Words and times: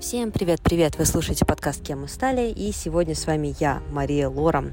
Всем 0.00 0.32
привет-привет! 0.32 0.96
Вы 0.96 1.04
слушаете 1.04 1.44
подкаст 1.44 1.84
«Кем 1.84 2.00
мы 2.00 2.08
стали?» 2.08 2.50
и 2.50 2.72
сегодня 2.72 3.14
с 3.14 3.26
вами 3.26 3.54
я, 3.60 3.82
Мария 3.90 4.30
Лора. 4.30 4.72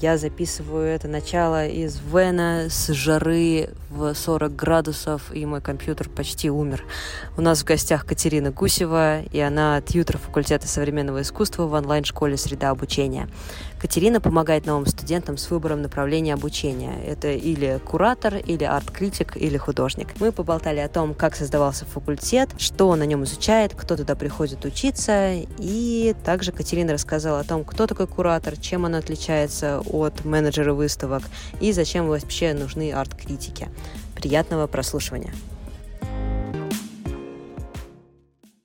Я 0.00 0.18
записываю 0.18 0.88
это 0.88 1.06
начало 1.06 1.68
из 1.68 2.00
Вена 2.12 2.66
с 2.68 2.92
жары 2.92 3.70
в 3.88 4.12
40 4.12 4.56
градусов, 4.56 5.32
и 5.32 5.46
мой 5.46 5.60
компьютер 5.60 6.08
почти 6.08 6.50
умер. 6.50 6.84
У 7.36 7.40
нас 7.40 7.62
в 7.62 7.64
гостях 7.64 8.04
Катерина 8.04 8.50
Гусева, 8.50 9.22
и 9.22 9.38
она 9.38 9.80
тьютер 9.80 10.18
факультета 10.18 10.66
современного 10.66 11.22
искусства 11.22 11.66
в 11.66 11.72
онлайн-школе 11.72 12.36
«Среда 12.36 12.70
обучения». 12.70 13.28
Катерина 13.84 14.18
помогает 14.18 14.64
новым 14.64 14.86
студентам 14.86 15.36
с 15.36 15.50
выбором 15.50 15.82
направления 15.82 16.32
обучения. 16.32 16.94
Это 17.06 17.32
или 17.32 17.78
куратор, 17.84 18.36
или 18.36 18.64
арт-критик, 18.64 19.36
или 19.36 19.58
художник. 19.58 20.08
Мы 20.20 20.32
поболтали 20.32 20.80
о 20.80 20.88
том, 20.88 21.12
как 21.12 21.36
создавался 21.36 21.84
факультет, 21.84 22.48
что 22.56 22.96
на 22.96 23.02
нем 23.02 23.24
изучает, 23.24 23.74
кто 23.74 23.94
туда 23.94 24.14
приходит 24.14 24.64
учиться, 24.64 25.34
и 25.58 26.16
также 26.24 26.50
Катерина 26.50 26.94
рассказала 26.94 27.40
о 27.40 27.44
том, 27.44 27.62
кто 27.62 27.86
такой 27.86 28.06
куратор, 28.06 28.56
чем 28.56 28.84
он 28.84 28.94
отличается 28.94 29.80
от 29.80 30.24
менеджера 30.24 30.72
выставок 30.72 31.22
и 31.60 31.70
зачем 31.72 32.08
вообще 32.08 32.54
нужны 32.54 32.90
арт-критики. 32.90 33.68
Приятного 34.14 34.66
прослушивания! 34.66 35.34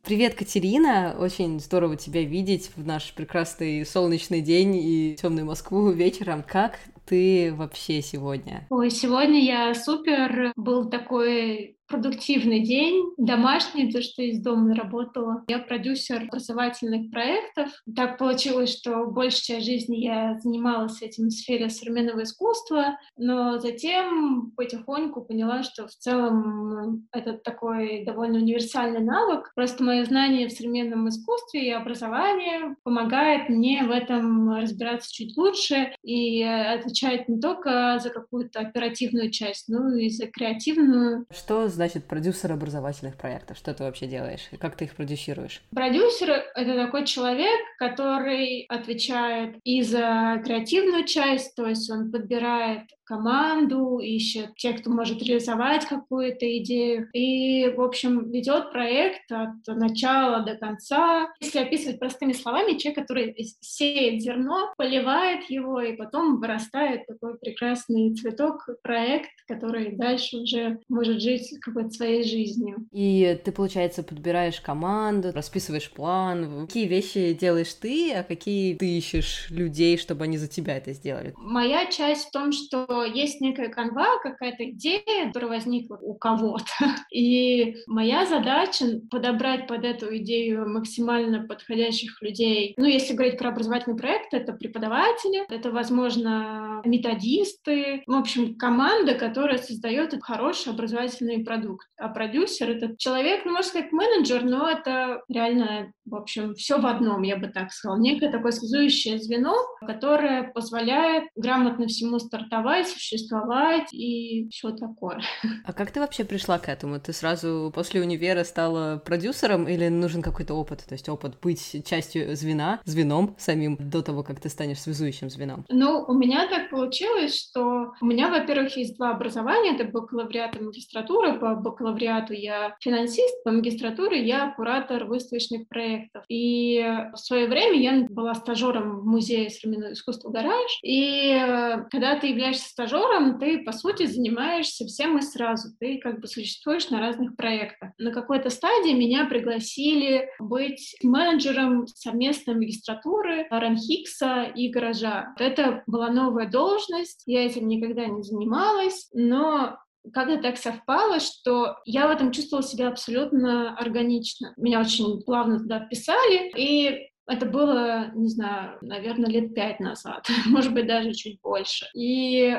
Привет, 0.09 0.33
Катерина! 0.33 1.15
Очень 1.19 1.59
здорово 1.59 1.95
тебя 1.95 2.23
видеть 2.23 2.71
в 2.75 2.83
наш 2.83 3.13
прекрасный 3.13 3.85
солнечный 3.85 4.41
день 4.41 4.75
и 4.75 5.15
темную 5.15 5.45
Москву 5.45 5.91
вечером. 5.91 6.41
Как 6.41 6.79
ты 7.05 7.53
вообще 7.53 8.01
сегодня? 8.01 8.65
Ой, 8.71 8.89
сегодня 8.89 9.39
я 9.39 9.75
супер. 9.75 10.51
Был 10.55 10.89
такой 10.89 11.77
продуктивный 11.89 12.61
день, 12.61 13.13
домашний, 13.17 13.91
то, 13.91 14.01
что 14.01 14.21
из 14.21 14.39
дома 14.41 14.75
работала. 14.75 15.43
Я 15.47 15.59
продюсер 15.59 16.23
образовательных 16.23 17.11
проектов. 17.11 17.69
Так 17.95 18.17
получилось, 18.17 18.75
что 18.77 19.05
большая 19.07 19.57
часть 19.57 19.65
жизни 19.65 19.97
я 19.97 20.37
занималась 20.39 21.01
этим 21.01 21.27
в 21.27 21.31
сфере 21.31 21.69
современного 21.69 22.23
искусства, 22.23 22.97
но 23.17 23.59
затем 23.59 24.51
потихоньку 24.55 25.21
поняла, 25.21 25.63
что 25.63 25.87
в 25.87 25.91
целом 25.91 27.07
это 27.11 27.33
такой 27.33 28.05
довольно 28.05 28.37
универсальный 28.37 29.01
навык. 29.01 29.51
Просто 29.55 29.83
мое 29.83 30.05
знание 30.05 30.47
в 30.47 30.51
современном 30.51 31.09
искусстве 31.09 31.67
и 31.67 31.71
образовании 31.71 32.75
помогает 32.83 33.49
мне 33.49 33.83
в 33.83 33.91
этом 33.91 34.51
разбираться 34.55 35.11
чуть 35.11 35.35
лучше 35.35 35.93
и 36.03 36.43
отвечать 36.43 37.27
не 37.27 37.39
только 37.39 37.99
за 38.01 38.09
какую-то 38.09 38.59
оперативную 38.59 39.31
часть, 39.31 39.67
но 39.69 39.95
и 39.95 40.09
за 40.09 40.27
креативную. 40.27 41.25
Что 41.31 41.67
значит 41.79 42.03
продюсер 42.03 42.51
образовательных 42.51 43.15
проектов? 43.15 43.55
Что 43.57 43.73
ты 43.73 43.83
вообще 43.83 44.05
делаешь? 44.05 44.49
И 44.51 44.57
как 44.57 44.75
ты 44.75 44.83
их 44.83 44.95
продюсируешь? 44.95 45.61
Продюсер— 45.73 46.29
это 46.55 46.75
такой 46.75 47.05
человек, 47.05 47.57
который 47.77 48.65
отвечает 48.67 49.55
и 49.63 49.81
за 49.81 50.41
креативную 50.43 51.05
часть, 51.05 51.55
то 51.55 51.65
есть 51.65 51.89
он 51.89 52.11
подбирает 52.11 52.81
команду, 53.09 53.97
ищет 53.97 54.55
тех, 54.55 54.81
кто 54.81 54.91
может 54.91 55.23
реализовать 55.23 55.85
какую-то 55.85 56.45
идею. 56.59 57.09
И, 57.13 57.67
в 57.75 57.81
общем, 57.81 58.29
ведет 58.29 58.71
проект 58.71 59.31
от 59.31 59.65
начала 59.65 60.41
до 60.41 60.55
конца. 60.55 61.27
Если 61.39 61.57
описывать 61.57 61.97
простыми 61.97 62.33
словами, 62.33 62.77
человек, 62.77 62.99
который 62.99 63.35
сеет 63.61 64.21
зерно, 64.21 64.73
поливает 64.77 65.49
его, 65.49 65.81
и 65.81 65.95
потом 65.95 66.39
вырастает 66.39 67.07
такой 67.07 67.35
прекрасный 67.39 68.13
цветок, 68.13 68.69
проект, 68.83 69.31
который 69.47 69.95
дальше 69.95 70.37
уже 70.37 70.79
может 70.87 71.19
жить 71.19 71.51
какой-то 71.69 71.91
своей 71.91 72.23
жизнью. 72.23 72.87
И 72.91 73.39
ты, 73.43 73.51
получается, 73.51 74.03
подбираешь 74.03 74.59
команду, 74.61 75.31
расписываешь 75.33 75.91
план. 75.91 76.67
Какие 76.67 76.87
вещи 76.87 77.37
делаешь 77.39 77.73
ты, 77.73 78.13
а 78.13 78.23
какие 78.23 78.75
ты 78.75 78.97
ищешь 78.97 79.47
людей, 79.49 79.97
чтобы 79.97 80.25
они 80.25 80.37
за 80.37 80.47
тебя 80.47 80.77
это 80.77 80.93
сделали? 80.93 81.33
Моя 81.37 81.85
часть 81.85 82.27
в 82.27 82.31
том, 82.31 82.51
что 82.51 83.03
есть 83.03 83.41
некая 83.41 83.69
канва, 83.69 84.19
какая-то 84.21 84.69
идея, 84.71 85.27
которая 85.27 85.51
возникла 85.51 85.97
у 86.01 86.13
кого-то. 86.13 86.65
И 87.11 87.75
моя 87.87 88.25
задача 88.25 88.85
подобрать 89.09 89.67
под 89.67 89.85
эту 89.85 90.15
идею 90.17 90.67
максимально 90.69 91.45
подходящих 91.45 92.21
людей. 92.21 92.73
Ну, 92.77 92.85
если 92.85 93.13
говорить 93.13 93.37
про 93.37 93.49
образовательный 93.49 93.97
проект, 93.97 94.33
это 94.33 94.53
преподаватели, 94.53 95.45
это, 95.49 95.71
возможно, 95.71 96.81
методисты, 96.85 98.03
в 98.05 98.13
общем, 98.13 98.55
команда, 98.55 99.15
которая 99.15 99.57
создает 99.57 100.15
хороший 100.21 100.73
образовательный 100.73 101.43
продукт. 101.43 101.58
А 101.97 102.09
продюсер— 102.09 102.69
это 102.71 102.95
человек, 102.97 103.45
ну, 103.45 103.51
можно 103.51 103.69
сказать, 103.69 103.91
менеджер, 103.91 104.43
но 104.43 104.69
это 104.69 105.21
реально, 105.29 105.91
в 106.05 106.15
общем, 106.15 106.55
все 106.55 106.79
в 106.79 106.85
одном, 106.85 107.23
я 107.23 107.37
бы 107.37 107.47
так 107.47 107.71
сказала. 107.71 107.99
Некое 107.99 108.31
такое 108.31 108.51
связующее 108.51 109.19
звено, 109.19 109.55
которое 109.85 110.43
позволяет 110.43 111.25
грамотно 111.35 111.87
всему 111.87 112.19
стартовать, 112.19 112.87
существовать 112.87 113.93
и 113.93 114.47
все 114.49 114.71
такое. 114.71 115.21
А 115.65 115.73
как 115.73 115.91
ты 115.91 115.99
вообще 115.99 116.23
пришла 116.23 116.59
к 116.59 116.69
этому? 116.69 116.99
Ты 116.99 117.13
сразу 117.13 117.71
после 117.73 118.01
универа 118.01 118.43
стала 118.43 118.97
продюсером 118.97 119.67
или 119.67 119.87
нужен 119.87 120.21
какой-то 120.21 120.53
опыт? 120.53 120.85
То 120.87 120.93
есть 120.93 121.09
опыт 121.09 121.39
быть 121.41 121.85
частью 121.85 122.35
звена, 122.35 122.79
звеном 122.85 123.35
самим 123.37 123.77
до 123.79 124.01
того, 124.01 124.23
как 124.23 124.39
ты 124.39 124.49
станешь 124.49 124.81
связующим 124.81 125.29
звеном? 125.29 125.65
Ну, 125.69 126.05
у 126.07 126.13
меня 126.13 126.47
так 126.47 126.69
получилось, 126.69 127.35
что 127.35 127.93
у 128.01 128.05
меня, 128.05 128.29
во-первых, 128.29 128.75
есть 128.77 128.97
два 128.97 129.11
образования. 129.11 129.75
Это 129.75 129.85
бакалавриат 129.85 130.55
и 130.55 130.63
магистратура. 130.63 131.33
По 131.33 131.48
бакалавриату 131.55 132.33
я 132.33 132.75
финансист, 132.79 133.43
по 133.43 133.51
магистратуре 133.51 134.25
я 134.25 134.53
куратор 134.55 135.05
выставочных 135.05 135.67
проектов. 135.67 136.23
И 136.29 136.83
в 137.13 137.17
свое 137.17 137.47
время 137.47 137.79
я 137.79 138.07
была 138.09 138.35
стажером 138.35 138.99
в 138.99 139.05
Музее 139.05 139.49
современного 139.49 139.93
искусства 139.93 140.29
«Гараж». 140.29 140.79
И 140.83 141.31
э, 141.31 141.85
когда 141.89 142.19
ты 142.19 142.27
являешься 142.27 142.69
стажером 142.69 143.39
ты, 143.39 143.59
по 143.59 143.71
сути, 143.71 144.05
занимаешься 144.05 144.85
всем 144.85 145.17
и 145.17 145.21
сразу. 145.21 145.69
Ты 145.79 145.97
как 145.97 146.19
бы 146.19 146.27
существуешь 146.27 146.89
на 146.89 146.99
разных 146.99 147.35
проектах. 147.35 147.91
На 147.97 148.11
какой-то 148.11 148.49
стадии 148.49 148.93
меня 148.93 149.25
пригласили 149.25 150.29
быть 150.39 150.95
менеджером 151.03 151.87
совместной 151.87 152.55
магистратуры 152.55 153.47
Ранхикса 153.49 154.43
и 154.43 154.69
гаража. 154.69 155.33
Это 155.37 155.83
была 155.87 156.09
новая 156.09 156.49
должность, 156.49 157.23
я 157.25 157.45
этим 157.45 157.67
никогда 157.67 158.05
не 158.05 158.23
занималась, 158.23 159.09
но 159.13 159.77
как-то 160.13 160.41
так 160.41 160.57
совпало, 160.57 161.19
что 161.19 161.77
я 161.85 162.07
в 162.07 162.11
этом 162.11 162.31
чувствовала 162.31 162.65
себя 162.65 162.87
абсолютно 162.87 163.75
органично. 163.77 164.53
Меня 164.57 164.79
очень 164.79 165.21
плавно 165.23 165.59
туда 165.59 165.85
вписали, 165.85 166.51
и 166.55 167.09
это 167.27 167.45
было, 167.45 168.11
не 168.15 168.27
знаю, 168.27 168.77
наверное, 168.81 169.29
лет 169.29 169.53
пять 169.53 169.79
назад, 169.79 170.27
может 170.45 170.73
быть, 170.73 170.87
даже 170.87 171.13
чуть 171.13 171.39
больше. 171.41 171.85
И 171.93 172.57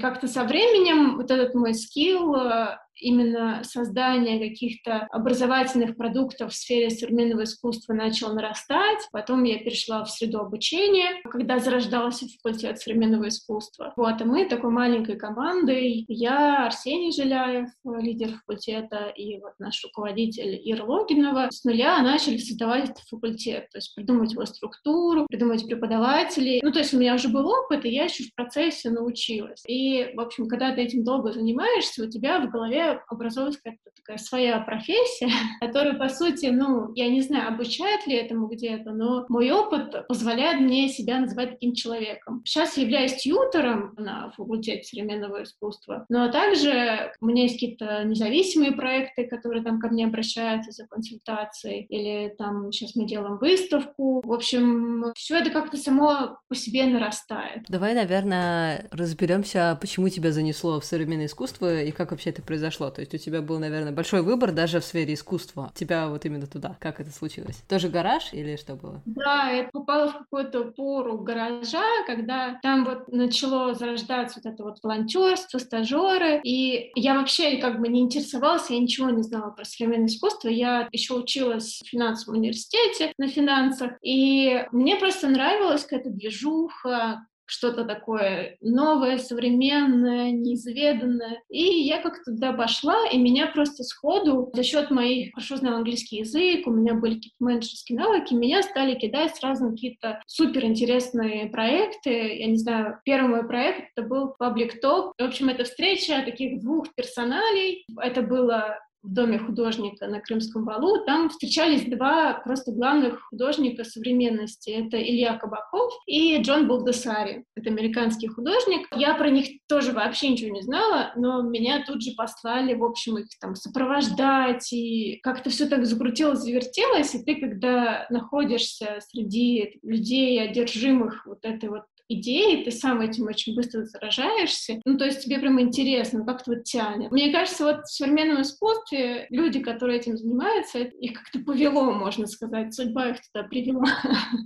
как-то 0.00 0.28
со 0.28 0.44
временем 0.44 1.16
вот 1.16 1.30
этот 1.30 1.54
мой 1.54 1.74
скилл 1.74 2.34
э, 2.36 2.78
именно 3.00 3.62
создание 3.64 4.38
каких-то 4.38 5.06
образовательных 5.10 5.96
продуктов 5.96 6.52
в 6.52 6.56
сфере 6.56 6.90
современного 6.90 7.44
искусства 7.44 7.94
начало 7.94 8.34
нарастать. 8.34 9.08
Потом 9.12 9.44
я 9.44 9.58
перешла 9.58 10.04
в 10.04 10.10
среду 10.10 10.40
обучения, 10.40 11.22
когда 11.24 11.58
зарождался 11.58 12.26
факультет 12.28 12.80
современного 12.80 13.28
искусства. 13.28 13.92
Вот, 13.96 14.20
и 14.20 14.24
мы 14.24 14.46
такой 14.46 14.70
маленькой 14.70 15.16
командой, 15.16 16.04
я, 16.08 16.66
Арсений 16.66 17.12
Жиляев, 17.12 17.68
лидер 17.84 18.30
факультета, 18.38 19.08
и 19.16 19.40
вот 19.40 19.52
наш 19.58 19.82
руководитель 19.84 20.60
Ира 20.64 20.84
Логинова, 20.84 21.48
с 21.50 21.64
нуля 21.64 22.00
начали 22.02 22.36
создавать 22.38 22.90
этот 22.90 23.04
факультет, 23.08 23.68
то 23.70 23.78
есть 23.78 23.94
придумать 23.94 24.32
его 24.32 24.44
структуру, 24.46 25.26
придумать 25.26 25.66
преподавателей. 25.66 26.60
Ну, 26.62 26.72
то 26.72 26.80
есть 26.80 26.94
у 26.94 26.98
меня 26.98 27.14
уже 27.14 27.28
был 27.28 27.48
опыт, 27.48 27.84
и 27.84 27.90
я 27.90 28.04
еще 28.04 28.24
в 28.24 28.34
процессе 28.34 28.90
научилась. 28.90 29.62
И, 29.66 30.10
в 30.14 30.20
общем, 30.20 30.48
когда 30.48 30.74
ты 30.74 30.82
этим 30.82 31.04
долго 31.04 31.32
занимаешься, 31.32 32.04
у 32.04 32.10
тебя 32.10 32.40
в 32.40 32.50
голове 32.50 32.83
образовывается 33.08 33.60
какая-то 33.62 33.90
такая 33.96 34.18
своя 34.18 34.60
профессия, 34.60 35.30
которая, 35.60 35.94
по 35.94 36.08
сути, 36.08 36.46
ну, 36.46 36.92
я 36.94 37.08
не 37.08 37.20
знаю, 37.20 37.48
обучает 37.48 38.06
ли 38.06 38.16
этому 38.16 38.46
где-то, 38.46 38.92
но 38.92 39.24
мой 39.28 39.50
опыт 39.50 40.06
позволяет 40.08 40.60
мне 40.60 40.88
себя 40.88 41.20
называть 41.20 41.52
таким 41.52 41.74
человеком. 41.74 42.42
Сейчас 42.44 42.76
я 42.76 42.84
являюсь 42.84 43.14
тьютором 43.14 43.94
на 43.96 44.30
факультете 44.36 44.82
современного 44.84 45.42
искусства, 45.42 46.04
но 46.08 46.30
также 46.30 47.12
у 47.20 47.26
меня 47.26 47.44
есть 47.44 47.54
какие-то 47.54 48.04
независимые 48.04 48.72
проекты, 48.72 49.26
которые 49.26 49.62
там 49.62 49.80
ко 49.80 49.88
мне 49.88 50.06
обращаются 50.06 50.70
за 50.70 50.86
консультацией, 50.86 51.86
или 51.88 52.34
там 52.36 52.72
сейчас 52.72 52.94
мы 52.94 53.06
делаем 53.06 53.38
выставку. 53.38 54.22
В 54.24 54.32
общем, 54.32 55.12
все 55.16 55.38
это 55.38 55.50
как-то 55.50 55.76
само 55.76 56.38
по 56.48 56.54
себе 56.54 56.84
нарастает. 56.84 57.64
Давай, 57.68 57.94
наверное, 57.94 58.88
разберемся, 58.90 59.78
почему 59.80 60.08
тебя 60.08 60.32
занесло 60.32 60.80
в 60.80 60.84
современное 60.84 61.26
искусство 61.26 61.82
и 61.82 61.90
как 61.90 62.10
вообще 62.10 62.30
это 62.30 62.42
произошло 62.42 62.73
произошло? 62.74 62.90
То 62.90 63.00
есть 63.00 63.14
у 63.14 63.18
тебя 63.18 63.42
был, 63.42 63.58
наверное, 63.58 63.92
большой 63.92 64.22
выбор 64.22 64.52
даже 64.52 64.80
в 64.80 64.84
сфере 64.84 65.14
искусства. 65.14 65.72
Тебя 65.74 66.08
вот 66.08 66.24
именно 66.24 66.46
туда. 66.46 66.76
Как 66.80 67.00
это 67.00 67.10
случилось? 67.10 67.62
Тоже 67.68 67.88
гараж 67.88 68.32
или 68.32 68.56
что 68.56 68.74
было? 68.74 69.00
Да, 69.06 69.50
я 69.50 69.64
попала 69.72 70.10
в 70.10 70.18
какую-то 70.18 70.64
пору 70.76 71.18
гаража, 71.18 71.84
когда 72.06 72.58
там 72.62 72.84
вот 72.84 73.08
начало 73.08 73.74
зарождаться 73.74 74.40
вот 74.42 74.52
это 74.52 74.64
вот 74.64 74.78
волонтерство, 74.82 75.58
стажеры, 75.58 76.40
и 76.44 76.90
я 76.94 77.14
вообще 77.14 77.56
как 77.56 77.80
бы 77.80 77.88
не 77.88 78.00
интересовалась, 78.00 78.70
я 78.70 78.78
ничего 78.78 79.10
не 79.10 79.22
знала 79.22 79.50
про 79.50 79.64
современное 79.64 80.06
искусство. 80.06 80.48
Я 80.48 80.88
еще 80.92 81.14
училась 81.14 81.80
в 81.84 81.88
финансовом 81.88 82.38
университете 82.38 83.12
на 83.18 83.28
финансах, 83.28 83.92
и 84.02 84.66
мне 84.72 84.96
просто 84.96 85.28
нравилась 85.28 85.82
какая-то 85.82 86.10
движуха, 86.10 87.26
что-то 87.46 87.84
такое 87.84 88.56
новое, 88.60 89.18
современное, 89.18 90.30
неизведанное. 90.30 91.42
И 91.48 91.62
я 91.62 92.00
как-то 92.00 92.32
туда 92.32 92.52
пошла, 92.52 93.06
и 93.10 93.18
меня 93.18 93.46
просто 93.46 93.84
сходу, 93.84 94.50
за 94.54 94.62
счет 94.62 94.90
моих, 94.90 95.32
хорошо 95.34 95.56
знала 95.56 95.78
английский 95.78 96.18
язык, 96.18 96.66
у 96.66 96.70
меня 96.70 96.94
были 96.94 97.14
какие-то 97.14 97.36
менеджерские 97.40 97.98
навыки, 97.98 98.34
меня 98.34 98.62
стали 98.62 98.94
кидать 98.94 99.36
сразу 99.36 99.70
какие-то 99.70 100.20
суперинтересные 100.26 101.46
проекты. 101.46 102.38
Я 102.38 102.46
не 102.46 102.56
знаю, 102.56 103.00
первый 103.04 103.28
мой 103.28 103.46
проект 103.46 103.90
это 103.94 104.06
был 104.06 104.34
Public 104.40 104.74
Talk. 104.82 105.12
В 105.18 105.22
общем, 105.22 105.48
это 105.48 105.64
встреча 105.64 106.22
таких 106.24 106.60
двух 106.60 106.94
персоналей. 106.94 107.84
Это 108.00 108.22
было 108.22 108.78
в 109.04 109.12
доме 109.12 109.38
художника 109.38 110.06
на 110.06 110.20
Крымском 110.20 110.64
валу, 110.64 111.04
там 111.04 111.28
встречались 111.28 111.84
два 111.84 112.40
просто 112.44 112.72
главных 112.72 113.20
художника 113.28 113.84
современности. 113.84 114.70
Это 114.70 115.00
Илья 115.00 115.36
Кабаков 115.38 115.92
и 116.06 116.38
Джон 116.38 116.66
Болдесари. 116.66 117.44
Это 117.54 117.70
американский 117.70 118.28
художник. 118.28 118.88
Я 118.96 119.14
про 119.14 119.28
них 119.28 119.48
тоже 119.68 119.92
вообще 119.92 120.30
ничего 120.30 120.50
не 120.50 120.62
знала, 120.62 121.12
но 121.16 121.42
меня 121.42 121.84
тут 121.86 122.02
же 122.02 122.12
послали, 122.16 122.74
в 122.74 122.84
общем, 122.84 123.18
их 123.18 123.26
там 123.40 123.54
сопровождать, 123.54 124.72
и 124.72 125.20
как-то 125.22 125.50
все 125.50 125.66
так 125.66 125.84
закрутилось, 125.84 126.40
завертелось, 126.40 127.14
и 127.14 127.22
ты, 127.22 127.36
когда 127.36 128.06
находишься 128.08 128.98
среди 129.10 129.78
людей, 129.82 130.42
одержимых 130.42 131.26
вот 131.26 131.44
этой 131.44 131.68
вот 131.68 131.82
идеи, 132.08 132.64
ты 132.64 132.70
сам 132.70 133.00
этим 133.00 133.26
очень 133.26 133.54
быстро 133.54 133.84
заражаешься. 133.84 134.80
Ну, 134.84 134.96
то 134.98 135.04
есть 135.04 135.22
тебе 135.22 135.38
прям 135.38 135.60
интересно, 135.60 136.24
как 136.24 136.42
это 136.42 136.52
вот 136.52 136.64
тянет. 136.64 137.10
Мне 137.10 137.32
кажется, 137.32 137.64
вот 137.64 137.84
в 137.84 137.94
современном 137.94 138.42
искусстве 138.42 139.26
люди, 139.30 139.60
которые 139.60 139.98
этим 139.98 140.16
занимаются, 140.16 140.78
их 140.80 141.14
как-то 141.14 141.40
повело, 141.40 141.92
можно 141.92 142.26
сказать, 142.26 142.74
судьба 142.74 143.10
их 143.10 143.16
туда 143.32 143.46
привела. 143.46 143.88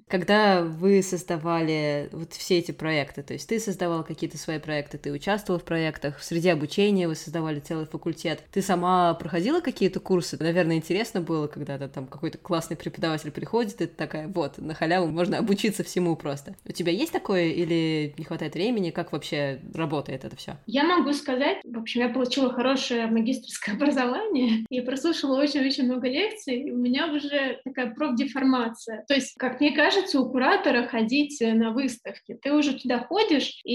Когда 0.08 0.62
вы 0.62 1.02
создавали 1.02 2.08
вот 2.12 2.32
все 2.34 2.58
эти 2.58 2.72
проекты, 2.72 3.22
то 3.22 3.32
есть 3.32 3.48
ты 3.48 3.58
создавал 3.58 4.04
какие-то 4.04 4.38
свои 4.38 4.58
проекты, 4.58 4.98
ты 4.98 5.12
участвовал 5.12 5.58
в 5.58 5.64
проектах, 5.64 6.18
в 6.18 6.24
среде 6.24 6.52
обучения 6.52 7.08
вы 7.08 7.14
создавали 7.14 7.60
целый 7.60 7.86
факультет, 7.86 8.42
ты 8.52 8.62
сама 8.62 9.14
проходила 9.14 9.60
какие-то 9.60 10.00
курсы? 10.00 10.36
Наверное, 10.40 10.76
интересно 10.76 11.20
было, 11.20 11.46
когда 11.46 11.78
там 11.88 12.06
какой-то 12.06 12.38
классный 12.38 12.76
преподаватель 12.76 13.30
приходит, 13.30 13.74
и 13.74 13.86
ты 13.86 13.86
такая, 13.86 14.28
вот, 14.28 14.58
на 14.58 14.74
халяву 14.74 15.08
можно 15.08 15.38
обучиться 15.38 15.82
всему 15.82 16.16
просто. 16.16 16.54
У 16.64 16.72
тебя 16.72 16.92
есть 16.92 17.12
такое 17.12 17.47
или 17.52 18.14
не 18.16 18.24
хватает 18.24 18.54
времени? 18.54 18.90
Как 18.90 19.12
вообще 19.12 19.60
работает 19.74 20.24
это 20.24 20.36
все? 20.36 20.56
Я 20.66 20.84
могу 20.84 21.12
сказать, 21.12 21.58
в 21.64 21.78
общем, 21.78 22.02
я 22.02 22.08
получила 22.08 22.52
хорошее 22.52 23.06
магистрское 23.06 23.74
образование 23.76 24.64
и 24.70 24.80
прослушала 24.80 25.40
очень-очень 25.40 25.84
много 25.84 26.08
лекций, 26.08 26.62
и 26.62 26.70
у 26.70 26.76
меня 26.76 27.12
уже 27.12 27.60
такая 27.64 27.94
профдеформация. 27.94 29.04
То 29.08 29.14
есть, 29.14 29.34
как 29.36 29.60
мне 29.60 29.72
кажется, 29.72 30.20
у 30.20 30.30
куратора 30.30 30.86
ходить 30.86 31.40
на 31.40 31.70
выставки. 31.70 32.38
Ты 32.42 32.52
уже 32.52 32.78
туда 32.78 32.98
ходишь, 32.98 33.60
и 33.64 33.74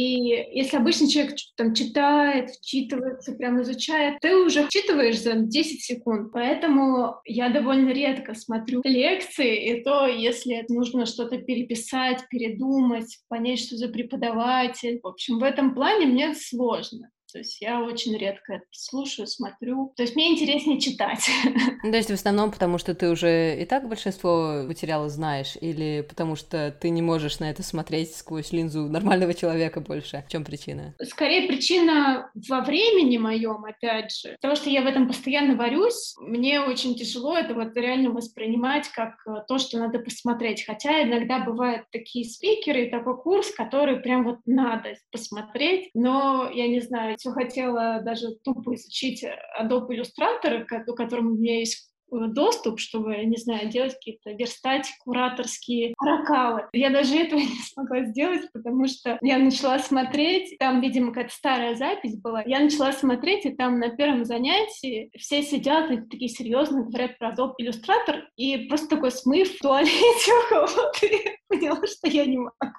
если 0.54 0.78
обычный 0.78 1.10
человек 1.10 1.36
там 1.56 1.74
читает, 1.74 2.50
вчитывается, 2.52 3.34
прям 3.34 3.62
изучает, 3.62 4.20
ты 4.22 4.36
уже 4.36 4.66
вчитываешь 4.68 5.22
за 5.22 5.34
10 5.36 5.82
секунд. 5.82 6.32
Поэтому 6.32 7.16
я 7.26 7.50
довольно 7.50 7.90
редко 7.90 8.34
смотрю 8.36 8.82
лекции, 8.84 9.72
и 9.72 9.84
то, 9.84 10.08
если 10.08 10.66
нужно 10.70 11.06
что-то 11.06 11.38
переписать, 11.38 12.26
передумать, 12.30 13.20
понять, 13.28 13.60
что 13.64 13.78
за 13.78 13.88
преподаватель. 13.88 15.00
В 15.02 15.08
общем, 15.08 15.40
в 15.40 15.44
этом 15.44 15.74
плане 15.74 16.06
мне 16.06 16.34
сложно. 16.36 17.10
То 17.34 17.40
есть 17.40 17.60
я 17.62 17.82
очень 17.82 18.16
редко 18.16 18.54
это 18.54 18.66
слушаю, 18.70 19.26
смотрю. 19.26 19.92
То 19.98 20.04
есть 20.04 20.16
мне 20.16 20.32
интереснее 20.32 20.80
читать. 20.80 21.30
Ну, 21.84 21.92
то 21.92 21.98
есть 21.98 22.10
в 22.10 22.14
основном 22.14 22.52
потому, 22.52 22.78
что 22.78 22.96
ты 22.96 23.10
уже 23.10 23.62
и 23.62 23.66
так 23.66 23.90
большинство 23.90 24.64
материала 24.66 25.10
знаешь, 25.10 25.58
или 25.60 26.06
потому 26.08 26.38
что 26.38 26.72
ты 26.72 26.90
не 26.90 27.02
можешь 27.02 27.40
на 27.40 27.50
это 27.50 27.62
смотреть 27.62 28.16
сквозь 28.16 28.54
линзу 28.54 28.88
нормального 28.88 29.34
человека 29.34 29.82
больше? 29.82 30.24
В 30.26 30.32
чем 30.32 30.46
причина? 30.46 30.96
Скорее 31.02 31.48
причина 31.48 32.32
во 32.48 32.62
времени 32.62 33.18
моем, 33.18 33.66
опять 33.66 34.16
же. 34.16 34.38
Потому 34.42 34.56
что 34.56 34.70
я 34.70 34.82
в 34.82 34.86
этом 34.86 35.08
постоянно 35.08 35.56
варюсь. 35.56 36.16
Мне 36.20 36.62
очень 36.62 36.96
тяжело 36.96 37.36
это 37.38 37.54
вот 37.54 37.76
реально 37.76 38.12
воспринимать 38.12 38.88
как 38.90 39.16
э, 39.28 39.44
то, 39.48 39.58
что 39.58 39.78
надо 39.78 40.00
посмотреть. 40.00 40.66
Хотя 40.66 41.04
иногда 41.04 41.40
бывают 41.40 41.86
такие 41.92 42.26
спикеры, 42.26 42.90
такой 42.90 43.22
курс, 43.22 43.52
который 43.52 43.98
прям 43.98 44.24
вот 44.24 44.40
надо 44.46 44.96
посмотреть. 45.12 45.90
Но, 45.94 46.50
я 46.54 46.68
не 46.68 46.80
знаю, 46.80 47.18
все 47.24 47.32
хотела 47.32 48.02
даже 48.02 48.36
тупо 48.44 48.76
изучить 48.76 49.24
Adobe 49.58 49.92
Illustrator, 49.92 50.66
к 50.66 50.94
которому 50.98 51.32
у 51.32 51.38
меня 51.38 51.60
есть 51.60 51.90
э, 52.12 52.18
доступ, 52.28 52.82
чтобы, 52.82 53.16
не 53.24 53.38
знаю, 53.38 53.70
делать 53.70 53.94
какие-то, 53.94 54.32
верстать 54.32 54.90
кураторские 55.06 55.94
ракалы. 56.02 56.68
Я 56.74 56.90
даже 56.90 57.16
этого 57.16 57.40
не 57.40 57.62
смогла 57.74 58.04
сделать, 58.04 58.42
потому 58.52 58.88
что 58.88 59.18
я 59.22 59.38
начала 59.38 59.80
смотреть, 59.80 60.58
там, 60.60 60.82
видимо, 60.82 61.14
какая-то 61.14 61.34
старая 61.34 61.76
запись 61.76 62.20
была, 62.20 62.44
я 62.46 62.60
начала 62.60 62.92
смотреть, 62.92 63.46
и 63.46 63.56
там 63.56 63.80
на 63.80 63.96
первом 63.96 64.26
занятии 64.26 65.10
все 65.18 65.44
сидят 65.44 65.92
и 65.92 66.02
такие 66.02 66.30
серьезно 66.30 66.84
говорят 66.84 67.18
про 67.20 67.32
Adobe 67.32 67.54
Illustrator, 67.62 68.24
и 68.36 68.68
просто 68.68 68.90
такой 68.90 69.12
смыв 69.12 69.50
в 69.50 69.60
туалете 69.62 70.32
у 70.46 70.50
кого-то, 70.50 71.08
поняла, 71.48 71.88
что 71.88 72.10
я 72.10 72.26
не 72.26 72.38
могу. 72.38 72.73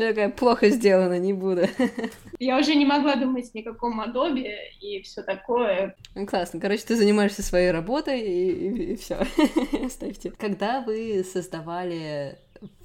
Я 0.00 0.08
такая, 0.08 0.30
плохо 0.30 0.70
сделано, 0.70 1.18
не 1.18 1.34
буду. 1.34 1.62
Я 2.38 2.58
уже 2.58 2.74
не 2.74 2.86
могла 2.86 3.16
думать 3.16 3.52
ни 3.52 3.60
о 3.60 3.72
каком 3.72 4.00
Adobe 4.00 4.50
и 4.80 5.02
все 5.02 5.22
такое. 5.22 5.94
Ну, 6.14 6.26
классно. 6.26 6.58
Короче, 6.58 6.84
ты 6.86 6.96
занимаешься 6.96 7.42
своей 7.42 7.70
работой 7.70 8.20
и, 8.20 8.50
и, 8.50 8.92
и 8.92 8.96
все. 8.96 9.18
Ставьте. 9.90 10.30
Когда 10.30 10.80
вы 10.80 11.22
создавали 11.22 12.38